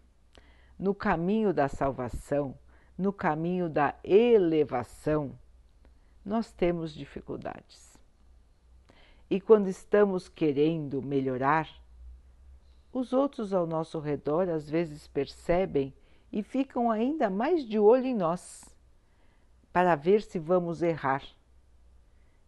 No 0.78 0.94
caminho 0.94 1.54
da 1.54 1.66
salvação, 1.66 2.54
no 2.96 3.10
caminho 3.10 3.70
da 3.70 3.94
elevação, 4.04 5.32
nós 6.22 6.52
temos 6.52 6.92
dificuldades. 6.92 7.98
E 9.30 9.40
quando 9.40 9.68
estamos 9.68 10.28
querendo 10.28 11.00
melhorar, 11.00 11.70
os 12.92 13.14
outros 13.14 13.54
ao 13.54 13.66
nosso 13.66 13.98
redor 13.98 14.50
às 14.50 14.68
vezes 14.68 15.08
percebem 15.08 15.94
e 16.32 16.42
ficam 16.42 16.90
ainda 16.90 17.28
mais 17.28 17.64
de 17.64 17.78
olho 17.78 18.06
em 18.06 18.14
nós, 18.14 18.64
para 19.72 19.94
ver 19.94 20.22
se 20.22 20.38
vamos 20.38 20.82
errar. 20.82 21.22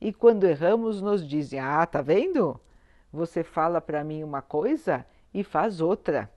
E 0.00 0.12
quando 0.12 0.44
erramos, 0.44 1.00
nos 1.00 1.26
dizem: 1.26 1.60
Ah, 1.60 1.86
tá 1.86 2.02
vendo? 2.02 2.60
Você 3.12 3.44
fala 3.44 3.80
para 3.80 4.02
mim 4.02 4.22
uma 4.22 4.42
coisa 4.42 5.06
e 5.32 5.44
faz 5.44 5.80
outra. 5.80 6.30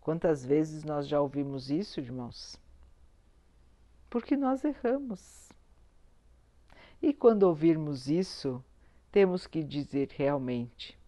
Quantas 0.00 0.44
vezes 0.44 0.84
nós 0.84 1.08
já 1.08 1.20
ouvimos 1.20 1.70
isso, 1.70 1.98
irmãos? 1.98 2.60
Porque 4.10 4.36
nós 4.36 4.62
erramos. 4.64 5.48
E 7.02 7.12
quando 7.12 7.44
ouvirmos 7.44 8.08
isso, 8.08 8.62
temos 9.10 9.46
que 9.46 9.64
dizer 9.64 10.08
realmente: 10.10 10.98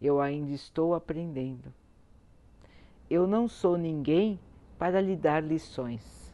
eu 0.00 0.20
ainda 0.20 0.52
estou 0.52 0.94
aprendendo. 0.94 1.72
Eu 3.10 3.26
não 3.26 3.48
sou 3.48 3.76
ninguém 3.76 4.38
para 4.78 5.00
lhe 5.00 5.16
dar 5.16 5.42
lições. 5.42 6.32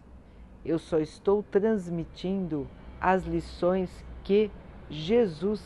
Eu 0.64 0.78
só 0.78 0.98
estou 0.98 1.42
transmitindo 1.42 2.66
as 3.00 3.24
lições 3.24 4.04
que 4.22 4.50
Jesus 4.88 5.62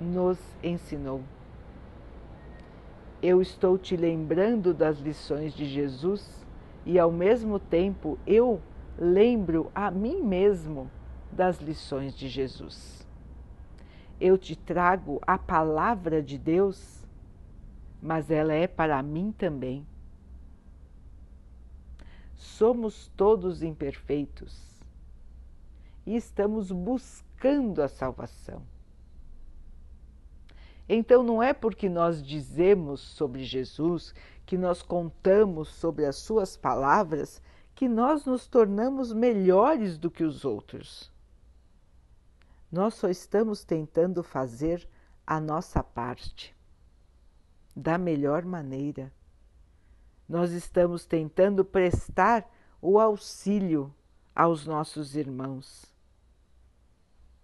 nos 0.00 0.38
ensinou 0.62 1.22
eu 3.22 3.40
estou 3.40 3.78
te 3.78 3.96
lembrando 3.96 4.74
das 4.74 4.98
lições 4.98 5.54
de 5.54 5.64
Jesus 5.64 6.44
e 6.84 6.98
ao 6.98 7.12
mesmo 7.12 7.60
tempo 7.60 8.18
eu 8.26 8.60
lembro 8.98 9.70
a 9.72 9.92
mim 9.92 10.20
mesmo 10.20 10.90
das 11.30 11.60
lições 11.60 12.16
de 12.16 12.28
Jesus. 12.28 13.06
Eu 14.20 14.36
te 14.36 14.56
trago 14.56 15.20
a 15.24 15.38
palavra 15.38 16.20
de 16.20 16.36
Deus, 16.36 17.06
mas 18.02 18.28
ela 18.28 18.52
é 18.52 18.66
para 18.66 19.00
mim 19.04 19.32
também. 19.38 19.86
Somos 22.36 23.08
todos 23.16 23.62
imperfeitos 23.62 24.72
e 26.06 26.16
estamos 26.16 26.70
buscando 26.72 27.82
a 27.82 27.88
salvação. 27.88 28.62
Então, 30.88 31.22
não 31.22 31.42
é 31.42 31.52
porque 31.52 31.88
nós 31.88 32.22
dizemos 32.22 33.00
sobre 33.00 33.44
Jesus, 33.44 34.14
que 34.44 34.58
nós 34.58 34.82
contamos 34.82 35.68
sobre 35.68 36.04
as 36.04 36.16
Suas 36.16 36.56
palavras, 36.56 37.40
que 37.74 37.88
nós 37.88 38.26
nos 38.26 38.46
tornamos 38.46 39.12
melhores 39.12 39.96
do 39.96 40.10
que 40.10 40.24
os 40.24 40.44
outros. 40.44 41.10
Nós 42.70 42.94
só 42.94 43.08
estamos 43.08 43.64
tentando 43.64 44.22
fazer 44.22 44.88
a 45.26 45.40
nossa 45.40 45.82
parte 45.82 46.54
da 47.74 47.96
melhor 47.96 48.44
maneira. 48.44 49.12
Nós 50.32 50.52
estamos 50.52 51.04
tentando 51.04 51.64
prestar 51.64 52.50
o 52.80 52.98
auxílio 52.98 53.94
aos 54.34 54.66
nossos 54.66 55.14
irmãos. 55.14 55.84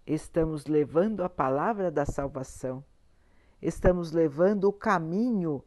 Estamos 0.05 0.65
levando 0.65 1.23
a 1.23 1.29
palavra 1.29 1.89
da 1.89 2.05
salvação 2.05 2.83
estamos 3.61 4.11
levando 4.11 4.65
o 4.65 4.73
caminho 4.73 5.63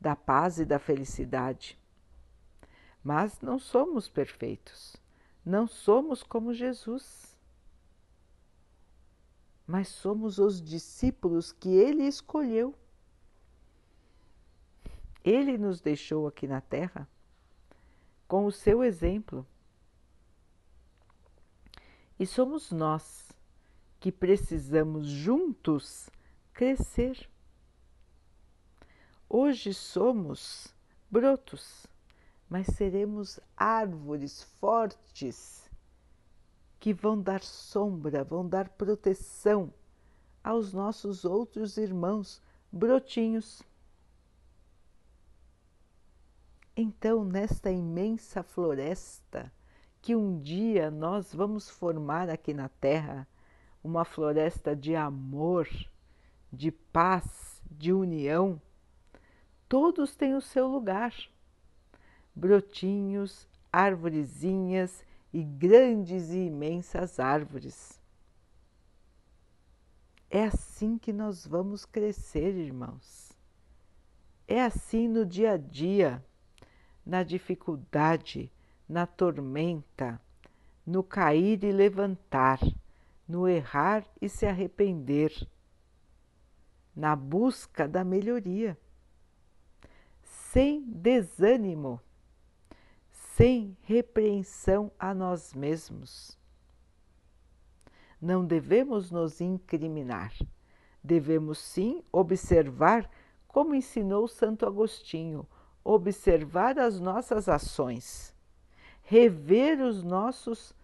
da 0.00 0.16
paz 0.16 0.58
e 0.58 0.64
da 0.64 0.78
felicidade. 0.78 1.78
Mas 3.02 3.40
não 3.40 3.58
somos 3.58 4.08
perfeitos, 4.08 4.96
não 5.44 5.66
somos 5.66 6.22
como 6.22 6.54
Jesus. 6.54 7.38
Mas 9.66 9.88
somos 9.88 10.38
os 10.38 10.60
discípulos 10.62 11.52
que 11.52 11.70
ele 11.70 12.04
escolheu. 12.04 12.74
Ele 15.24 15.56
nos 15.56 15.80
deixou 15.80 16.26
aqui 16.26 16.46
na 16.46 16.60
Terra 16.60 17.08
com 18.28 18.44
o 18.44 18.52
seu 18.52 18.84
exemplo. 18.84 19.46
E 22.18 22.26
somos 22.26 22.70
nós 22.70 23.32
que 23.98 24.12
precisamos 24.12 25.06
juntos 25.06 26.10
crescer. 26.52 27.28
Hoje 29.28 29.72
somos 29.72 30.74
brotos, 31.10 31.86
mas 32.48 32.66
seremos 32.66 33.40
árvores 33.56 34.42
fortes 34.60 35.70
que 36.78 36.92
vão 36.92 37.18
dar 37.18 37.42
sombra, 37.42 38.22
vão 38.22 38.46
dar 38.46 38.68
proteção 38.68 39.72
aos 40.42 40.74
nossos 40.74 41.24
outros 41.24 41.78
irmãos 41.78 42.42
brotinhos. 42.70 43.62
Então, 46.76 47.24
nesta 47.24 47.70
imensa 47.70 48.42
floresta 48.42 49.52
que 50.02 50.16
um 50.16 50.40
dia 50.40 50.90
nós 50.90 51.32
vamos 51.32 51.70
formar 51.70 52.28
aqui 52.28 52.52
na 52.52 52.68
Terra, 52.68 53.28
uma 53.82 54.04
floresta 54.04 54.74
de 54.74 54.96
amor, 54.96 55.68
de 56.52 56.72
paz, 56.72 57.62
de 57.70 57.92
união, 57.92 58.60
todos 59.68 60.16
têm 60.16 60.34
o 60.34 60.40
seu 60.40 60.66
lugar. 60.66 61.14
Brotinhos, 62.34 63.46
arvorezinhas 63.72 65.04
e 65.32 65.42
grandes 65.42 66.30
e 66.30 66.46
imensas 66.46 67.20
árvores. 67.20 68.00
É 70.28 70.44
assim 70.44 70.98
que 70.98 71.12
nós 71.12 71.46
vamos 71.46 71.84
crescer, 71.84 72.56
irmãos. 72.56 73.32
É 74.48 74.60
assim 74.62 75.06
no 75.06 75.24
dia 75.24 75.52
a 75.52 75.56
dia, 75.56 76.24
na 77.04 77.22
dificuldade, 77.22 78.50
na 78.88 79.06
tormenta, 79.06 80.20
no 80.86 81.02
cair 81.02 81.62
e 81.64 81.72
levantar, 81.72 82.60
no 83.26 83.48
errar 83.48 84.04
e 84.20 84.28
se 84.28 84.46
arrepender, 84.46 85.32
na 86.94 87.16
busca 87.16 87.88
da 87.88 88.04
melhoria, 88.04 88.78
sem 90.22 90.82
desânimo, 90.82 92.00
sem 93.10 93.76
repreensão 93.82 94.92
a 94.98 95.12
nós 95.12 95.52
mesmos. 95.54 96.38
Não 98.20 98.44
devemos 98.44 99.10
nos 99.10 99.40
incriminar, 99.40 100.32
devemos 101.02 101.58
sim 101.58 102.02
observar 102.12 103.10
como 103.48 103.74
ensinou 103.74 104.28
Santo 104.28 104.64
Agostinho, 104.64 105.46
observar 105.84 106.78
as 106.78 106.98
nossas 106.98 107.48
ações, 107.48 108.34
rever 109.02 109.80
os 109.80 110.02
nossos 110.02 110.74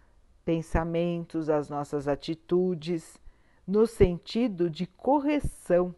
pensamentos, 0.44 1.48
as 1.48 1.70
nossas 1.70 2.06
atitudes, 2.06 3.18
no 3.66 3.86
sentido 3.86 4.68
de 4.68 4.86
correção, 4.86 5.94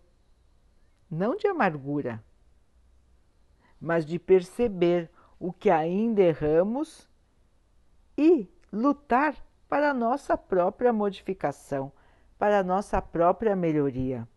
não 1.11 1.35
de 1.35 1.49
amargura, 1.49 2.23
mas 3.81 4.07
de 4.07 4.19
perceber 4.19 5.11
o 5.39 5.53
que 5.53 5.69
ainda 5.69 6.23
erramos 6.23 7.09
e 8.17 8.49
lutar 8.73 9.37
para 9.69 9.91
a 9.91 9.95
nossa 9.95 10.37
própria 10.37 10.93
modificação, 10.93 11.91
para 12.39 12.61
a 12.61 12.63
nossa 12.63 13.03
própria 13.03 13.57
melhoria. 13.57 14.29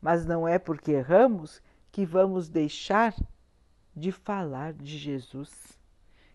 Mas 0.00 0.26
não 0.26 0.46
é 0.46 0.58
porque 0.58 0.92
erramos 0.92 1.62
que 1.90 2.04
vamos 2.04 2.48
deixar 2.48 3.14
de 3.98 4.12
falar 4.12 4.72
de 4.72 4.96
Jesus, 4.96 5.78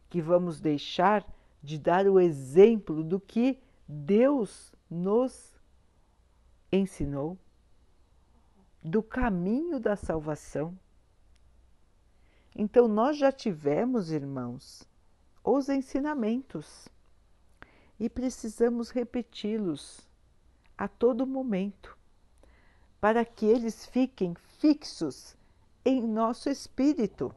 que 0.09 0.21
vamos 0.21 0.59
deixar 0.59 1.25
de 1.61 1.79
dar 1.79 2.07
o 2.07 2.19
exemplo 2.19 3.03
do 3.03 3.19
que 3.19 3.59
Deus 3.87 4.73
nos 4.89 5.55
ensinou, 6.71 7.37
do 8.81 9.01
caminho 9.01 9.79
da 9.79 9.95
salvação. 9.95 10.77
Então, 12.55 12.87
nós 12.87 13.17
já 13.17 13.31
tivemos, 13.31 14.11
irmãos, 14.11 14.87
os 15.43 15.69
ensinamentos 15.69 16.87
e 17.99 18.09
precisamos 18.09 18.89
repeti-los 18.89 20.07
a 20.77 20.87
todo 20.87 21.25
momento, 21.25 21.97
para 22.99 23.23
que 23.23 23.45
eles 23.45 23.85
fiquem 23.85 24.35
fixos 24.59 25.35
em 25.85 26.01
nosso 26.05 26.49
espírito. 26.49 27.33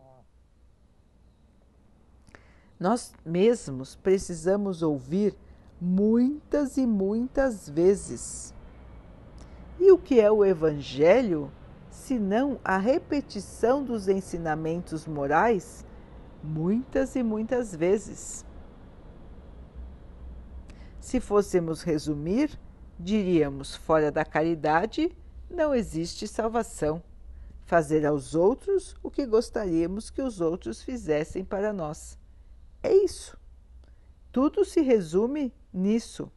Nós 2.78 3.14
mesmos 3.24 3.96
precisamos 3.96 4.82
ouvir 4.82 5.34
muitas 5.80 6.76
e 6.76 6.86
muitas 6.86 7.68
vezes. 7.68 8.54
E 9.78 9.90
o 9.90 9.98
que 9.98 10.20
é 10.20 10.30
o 10.30 10.44
Evangelho 10.44 11.50
senão 11.90 12.60
a 12.62 12.76
repetição 12.76 13.82
dos 13.82 14.08
ensinamentos 14.08 15.06
morais 15.06 15.84
muitas 16.42 17.16
e 17.16 17.22
muitas 17.22 17.74
vezes? 17.74 18.44
Se 21.00 21.18
fôssemos 21.18 21.82
resumir, 21.82 22.58
diríamos: 22.98 23.74
fora 23.74 24.12
da 24.12 24.24
caridade 24.24 25.16
não 25.48 25.74
existe 25.74 26.26
salvação. 26.28 27.02
Fazer 27.64 28.04
aos 28.04 28.34
outros 28.34 28.94
o 29.02 29.10
que 29.10 29.24
gostaríamos 29.24 30.10
que 30.10 30.20
os 30.20 30.40
outros 30.40 30.82
fizessem 30.82 31.44
para 31.44 31.72
nós. 31.72 32.18
É 32.86 32.94
isso. 32.94 33.36
Tudo 34.30 34.64
se 34.64 34.80
resume 34.80 35.52
nisso. 35.72 36.30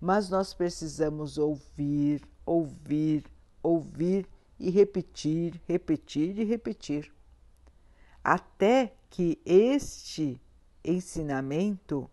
Mas 0.00 0.30
nós 0.30 0.54
precisamos 0.54 1.36
ouvir, 1.36 2.26
ouvir, 2.46 3.26
ouvir 3.62 4.26
e 4.58 4.70
repetir, 4.70 5.60
repetir 5.68 6.38
e 6.38 6.44
repetir. 6.44 7.12
Até 8.24 8.94
que 9.10 9.38
este 9.44 10.40
ensinamento 10.82 12.10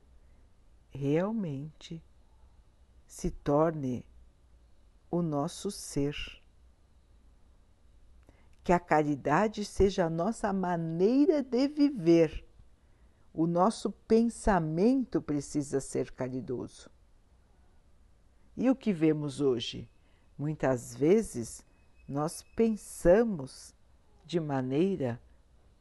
realmente 0.91 2.03
se 3.07 3.31
torne 3.31 4.05
o 5.09 5.21
nosso 5.21 5.71
ser. 5.71 6.13
Que 8.65 8.73
a 8.73 8.79
caridade 8.81 9.63
seja 9.63 10.07
a 10.07 10.09
nossa 10.09 10.51
maneira 10.51 11.41
de 11.41 11.69
viver 11.69 12.44
o 13.35 13.45
nosso 13.45 13.91
pensamento 13.91 15.21
precisa 15.21 15.81
ser 15.81 16.11
caridoso. 16.11 16.89
E 18.55 18.69
o 18.69 18.75
que 18.75 18.93
vemos 18.93 19.41
hoje? 19.41 19.89
Muitas 20.37 20.95
vezes 20.95 21.65
nós 22.07 22.43
pensamos 22.55 23.75
de 24.25 24.39
maneira 24.39 25.21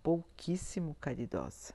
pouquíssimo 0.02 0.96
caridosa. 1.00 1.72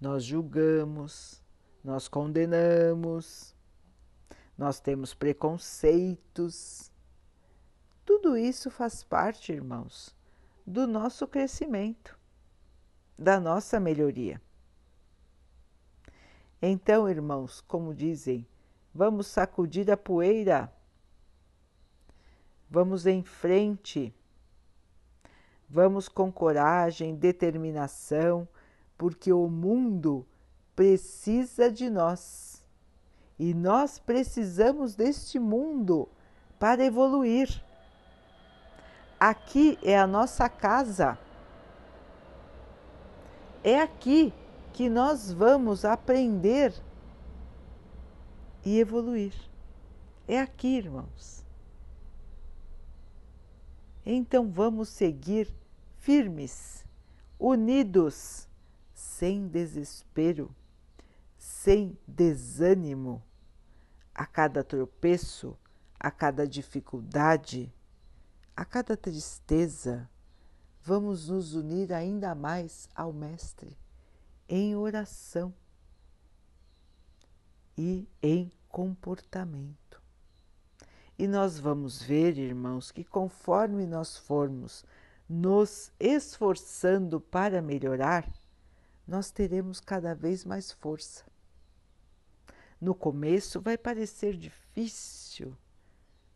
Nós 0.00 0.24
julgamos, 0.24 1.40
nós 1.84 2.08
condenamos, 2.08 3.54
nós 4.58 4.80
temos 4.80 5.14
preconceitos. 5.14 6.90
Tudo 8.04 8.36
isso 8.36 8.72
faz 8.72 9.04
parte, 9.04 9.52
irmãos, 9.52 10.16
do 10.66 10.84
nosso 10.88 11.28
crescimento 11.28 12.20
da 13.22 13.38
nossa 13.40 13.78
melhoria. 13.78 14.40
Então, 16.60 17.08
irmãos, 17.08 17.60
como 17.60 17.94
dizem, 17.94 18.46
vamos 18.94 19.26
sacudir 19.26 19.90
a 19.90 19.96
poeira, 19.96 20.72
vamos 22.68 23.06
em 23.06 23.22
frente, 23.22 24.14
vamos 25.68 26.08
com 26.08 26.30
coragem, 26.30 27.14
determinação, 27.14 28.46
porque 28.98 29.32
o 29.32 29.48
mundo 29.48 30.26
precisa 30.76 31.70
de 31.70 31.88
nós 31.88 32.64
e 33.38 33.54
nós 33.54 33.98
precisamos 33.98 34.94
deste 34.94 35.38
mundo 35.38 36.08
para 36.58 36.84
evoluir. 36.84 37.62
Aqui 39.18 39.78
é 39.82 39.98
a 39.98 40.06
nossa 40.06 40.48
casa 40.48 41.18
é 43.62 43.80
aqui 43.80 44.32
que 44.72 44.88
nós 44.88 45.32
vamos 45.32 45.84
aprender 45.84 46.74
e 48.64 48.78
evoluir. 48.78 49.34
É 50.26 50.40
aqui, 50.40 50.78
irmãos. 50.78 51.44
Então 54.04 54.50
vamos 54.50 54.88
seguir 54.88 55.48
firmes, 55.98 56.84
unidos, 57.38 58.48
sem 58.92 59.46
desespero, 59.46 60.54
sem 61.38 61.96
desânimo, 62.06 63.22
a 64.14 64.26
cada 64.26 64.64
tropeço, 64.64 65.56
a 65.98 66.10
cada 66.10 66.46
dificuldade, 66.46 67.72
a 68.56 68.64
cada 68.64 68.96
tristeza, 68.96 70.08
vamos 70.84 71.28
nos 71.28 71.54
unir 71.54 71.92
ainda 71.92 72.34
mais 72.34 72.88
ao 72.94 73.12
Mestre 73.12 73.76
em 74.48 74.76
oração 74.76 75.54
e 77.78 78.06
em 78.22 78.50
comportamento. 78.68 80.02
E 81.18 81.26
nós 81.28 81.58
vamos 81.58 82.02
ver, 82.02 82.36
irmãos, 82.36 82.90
que 82.90 83.04
conforme 83.04 83.86
nós 83.86 84.16
formos 84.16 84.84
nos 85.28 85.92
esforçando 85.98 87.20
para 87.20 87.62
melhorar, 87.62 88.28
nós 89.06 89.30
teremos 89.30 89.80
cada 89.80 90.14
vez 90.14 90.44
mais 90.44 90.72
força. 90.72 91.24
No 92.80 92.94
começo 92.94 93.60
vai 93.60 93.78
parecer 93.78 94.36
difícil, 94.36 95.56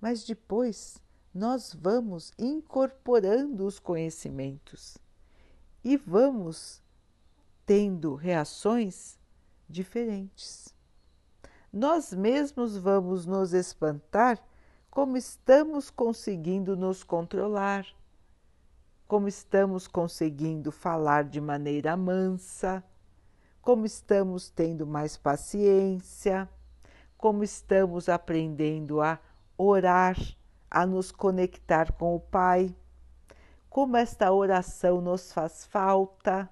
mas 0.01 0.25
depois 0.25 1.03
nós 1.37 1.77
vamos 1.79 2.33
incorporando 2.39 3.67
os 3.67 3.79
conhecimentos 3.79 4.97
e 5.85 5.95
vamos 5.95 6.83
tendo 7.67 8.15
reações 8.15 9.19
diferentes. 9.69 10.75
Nós 11.71 12.11
mesmos 12.15 12.79
vamos 12.79 13.27
nos 13.27 13.53
espantar 13.53 14.43
como 14.91 15.19
estamos 15.19 15.91
conseguindo 15.91 16.75
nos 16.75 17.05
controlar, 17.05 17.87
como 19.07 19.29
estamos 19.29 19.87
conseguindo 19.87 20.73
falar 20.73 21.25
de 21.25 21.39
maneira 21.39 21.95
mansa, 21.99 22.83
como 23.61 23.85
estamos 23.85 24.49
tendo 24.49 24.87
mais 24.87 25.19
paciência, 25.19 26.49
como 27.19 27.45
estamos 27.45 28.09
aprendendo 28.09 29.03
a 29.03 29.21
orar, 29.59 30.17
a 30.71 30.87
nos 30.87 31.11
conectar 31.11 31.93
com 31.93 32.15
o 32.15 32.21
Pai, 32.21 32.75
como 33.69 33.97
esta 33.97 34.33
oração 34.33 35.01
nos 35.01 35.33
faz 35.33 35.65
falta. 35.67 36.51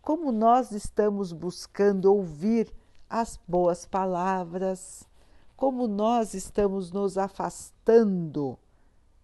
Como 0.00 0.32
nós 0.32 0.72
estamos 0.72 1.32
buscando 1.32 2.06
ouvir 2.06 2.72
as 3.08 3.38
boas 3.46 3.86
palavras, 3.86 5.06
como 5.54 5.86
nós 5.86 6.34
estamos 6.34 6.90
nos 6.90 7.16
afastando 7.16 8.58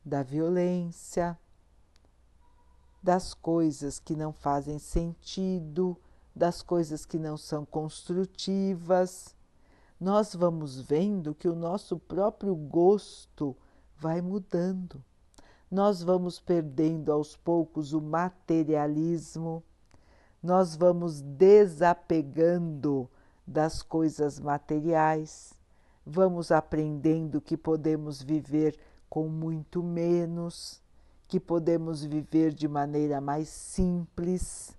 da 0.05 0.23
violência, 0.23 1.37
das 3.03 3.35
coisas 3.35 3.99
que 3.99 4.15
não 4.15 4.33
fazem 4.33 4.79
sentido, 4.79 5.97
das 6.35 6.63
coisas 6.63 7.05
que 7.05 7.19
não 7.19 7.37
são 7.37 7.65
construtivas. 7.65 9.35
Nós 9.99 10.35
vamos 10.35 10.81
vendo 10.81 11.35
que 11.35 11.49
o 11.49 11.57
nosso 11.57 11.99
próprio 11.99 12.55
gosto 12.55 13.57
vai 13.99 14.21
mudando. 14.21 15.03
Nós 15.71 16.03
vamos 16.03 16.41
perdendo 16.41 17.13
aos 17.13 17.37
poucos 17.37 17.93
o 17.93 18.01
materialismo 18.01 19.63
nós 20.43 20.77
vamos 20.77 21.21
desapegando 21.21 23.09
das 23.47 23.83
coisas 23.83 24.39
materiais, 24.39 25.53
vamos 26.07 26.53
aprendendo 26.53 27.41
que 27.41 27.57
podemos 27.57 28.23
viver 28.23 28.79
com 29.11 29.29
muito 29.29 29.83
menos, 29.83 30.81
que 31.27 31.41
podemos 31.41 32.05
viver 32.05 32.53
de 32.55 32.69
maneira 32.69 33.21
mais 33.21 33.49
simples. 33.49 34.77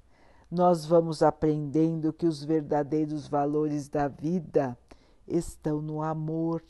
Nós 0.49 0.85
vamos 0.85 1.21
aprendendo 1.21 2.13
que 2.13 2.25
os 2.25 2.43
verdadeiros 2.43 3.27
valores 3.27 3.89
da 3.89 4.07
vida 4.07 4.77
estão 5.27 5.81
no 5.81 6.01
amor, 6.01 6.63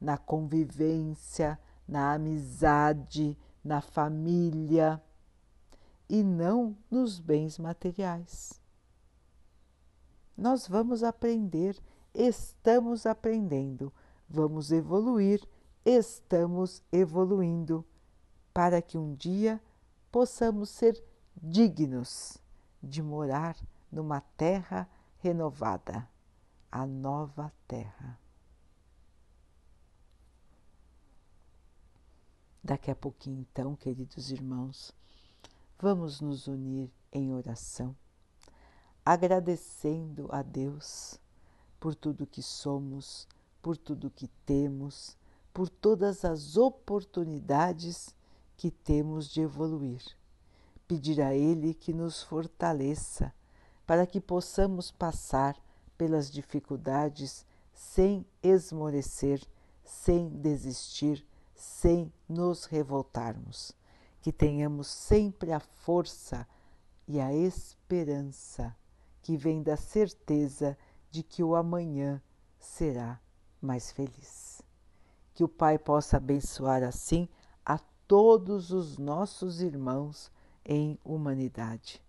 na 0.00 0.16
convivência, 0.16 1.58
na 1.86 2.14
amizade, 2.14 3.36
na 3.64 3.80
família 3.80 5.02
e 6.08 6.22
não 6.22 6.76
nos 6.90 7.18
bens 7.18 7.58
materiais. 7.58 8.60
Nós 10.36 10.66
vamos 10.66 11.02
aprender, 11.02 11.76
estamos 12.14 13.06
aprendendo, 13.06 13.92
vamos 14.28 14.72
evoluir, 14.72 15.46
estamos 15.84 16.82
evoluindo, 16.90 17.84
para 18.52 18.82
que 18.82 18.98
um 18.98 19.14
dia 19.14 19.60
possamos 20.10 20.68
ser 20.68 21.02
dignos 21.36 22.38
de 22.82 23.02
morar 23.02 23.56
numa 23.90 24.20
terra 24.20 24.88
renovada, 25.18 26.08
a 26.70 26.86
nova 26.86 27.52
terra. 27.66 28.21
Daqui 32.62 32.90
a 32.90 32.94
pouquinho, 32.94 33.40
então, 33.40 33.74
queridos 33.74 34.30
irmãos, 34.30 34.94
Vamos 35.82 36.20
nos 36.20 36.46
unir 36.46 36.88
em 37.10 37.32
oração, 37.32 37.96
agradecendo 39.04 40.28
a 40.30 40.40
Deus 40.40 41.18
por 41.80 41.96
tudo 41.96 42.24
que 42.24 42.40
somos, 42.40 43.26
por 43.60 43.76
tudo 43.76 44.08
que 44.08 44.28
temos, 44.46 45.18
por 45.52 45.68
todas 45.68 46.24
as 46.24 46.56
oportunidades 46.56 48.14
que 48.56 48.70
temos 48.70 49.28
de 49.28 49.40
evoluir. 49.40 50.00
Pedir 50.86 51.20
a 51.20 51.34
Ele 51.34 51.74
que 51.74 51.92
nos 51.92 52.22
fortaleça 52.22 53.34
para 53.84 54.06
que 54.06 54.20
possamos 54.20 54.92
passar 54.92 55.60
pelas 55.98 56.30
dificuldades 56.30 57.44
sem 57.74 58.24
esmorecer, 58.40 59.42
sem 59.84 60.28
desistir, 60.28 61.26
sem 61.62 62.12
nos 62.28 62.64
revoltarmos 62.64 63.72
que 64.20 64.32
tenhamos 64.32 64.88
sempre 64.88 65.52
a 65.52 65.60
força 65.60 66.44
e 67.06 67.20
a 67.20 67.32
esperança 67.32 68.74
que 69.22 69.36
vem 69.36 69.62
da 69.62 69.76
certeza 69.76 70.76
de 71.08 71.22
que 71.22 71.40
o 71.40 71.54
amanhã 71.54 72.20
será 72.58 73.20
mais 73.60 73.92
feliz. 73.92 74.60
Que 75.34 75.44
o 75.44 75.48
Pai 75.48 75.78
possa 75.78 76.16
abençoar 76.16 76.82
assim 76.82 77.28
a 77.64 77.78
todos 78.08 78.72
os 78.72 78.98
nossos 78.98 79.62
irmãos 79.62 80.32
em 80.64 80.98
humanidade. 81.04 82.02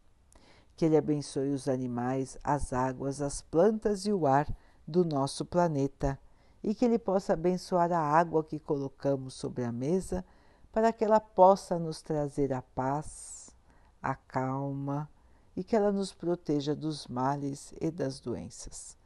Que 0.75 0.85
Ele 0.85 0.97
abençoe 0.97 1.51
os 1.51 1.67
animais, 1.67 2.39
as 2.43 2.73
águas, 2.73 3.21
as 3.21 3.41
plantas 3.43 4.07
e 4.07 4.11
o 4.11 4.25
ar 4.25 4.47
do 4.87 5.05
nosso 5.05 5.45
planeta 5.45 6.19
e 6.63 6.73
que 6.73 6.85
Ele 6.85 6.97
possa 6.97 7.33
abençoar 7.33 7.91
a 7.91 7.99
água 7.99 8.43
que 8.43 8.59
colocamos 8.59 9.33
sobre 9.33 9.63
a 9.63 9.71
mesa 9.71 10.23
para 10.71 10.91
que 10.91 11.03
ela 11.03 11.19
possa 11.19 11.77
nos 11.77 12.01
trazer 12.01 12.51
a 12.51 12.61
paz, 12.61 13.55
a 14.01 14.15
calma 14.15 15.09
e 15.55 15.63
que 15.63 15.75
ela 15.75 15.91
nos 15.91 16.13
proteja 16.13 16.75
dos 16.75 17.07
males 17.07 17.73
e 17.79 17.91
das 17.91 18.19
doenças. 18.19 18.97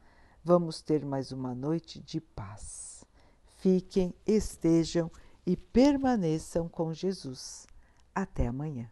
Vamos 0.42 0.80
ter 0.80 1.04
mais 1.04 1.30
uma 1.30 1.54
noite 1.54 2.00
de 2.00 2.20
paz. 2.20 3.04
Fiquem, 3.56 4.14
estejam 4.26 5.10
e 5.44 5.56
permaneçam 5.56 6.68
com 6.68 6.94
Jesus. 6.94 7.66
Até 8.14 8.46
amanhã. 8.46 8.90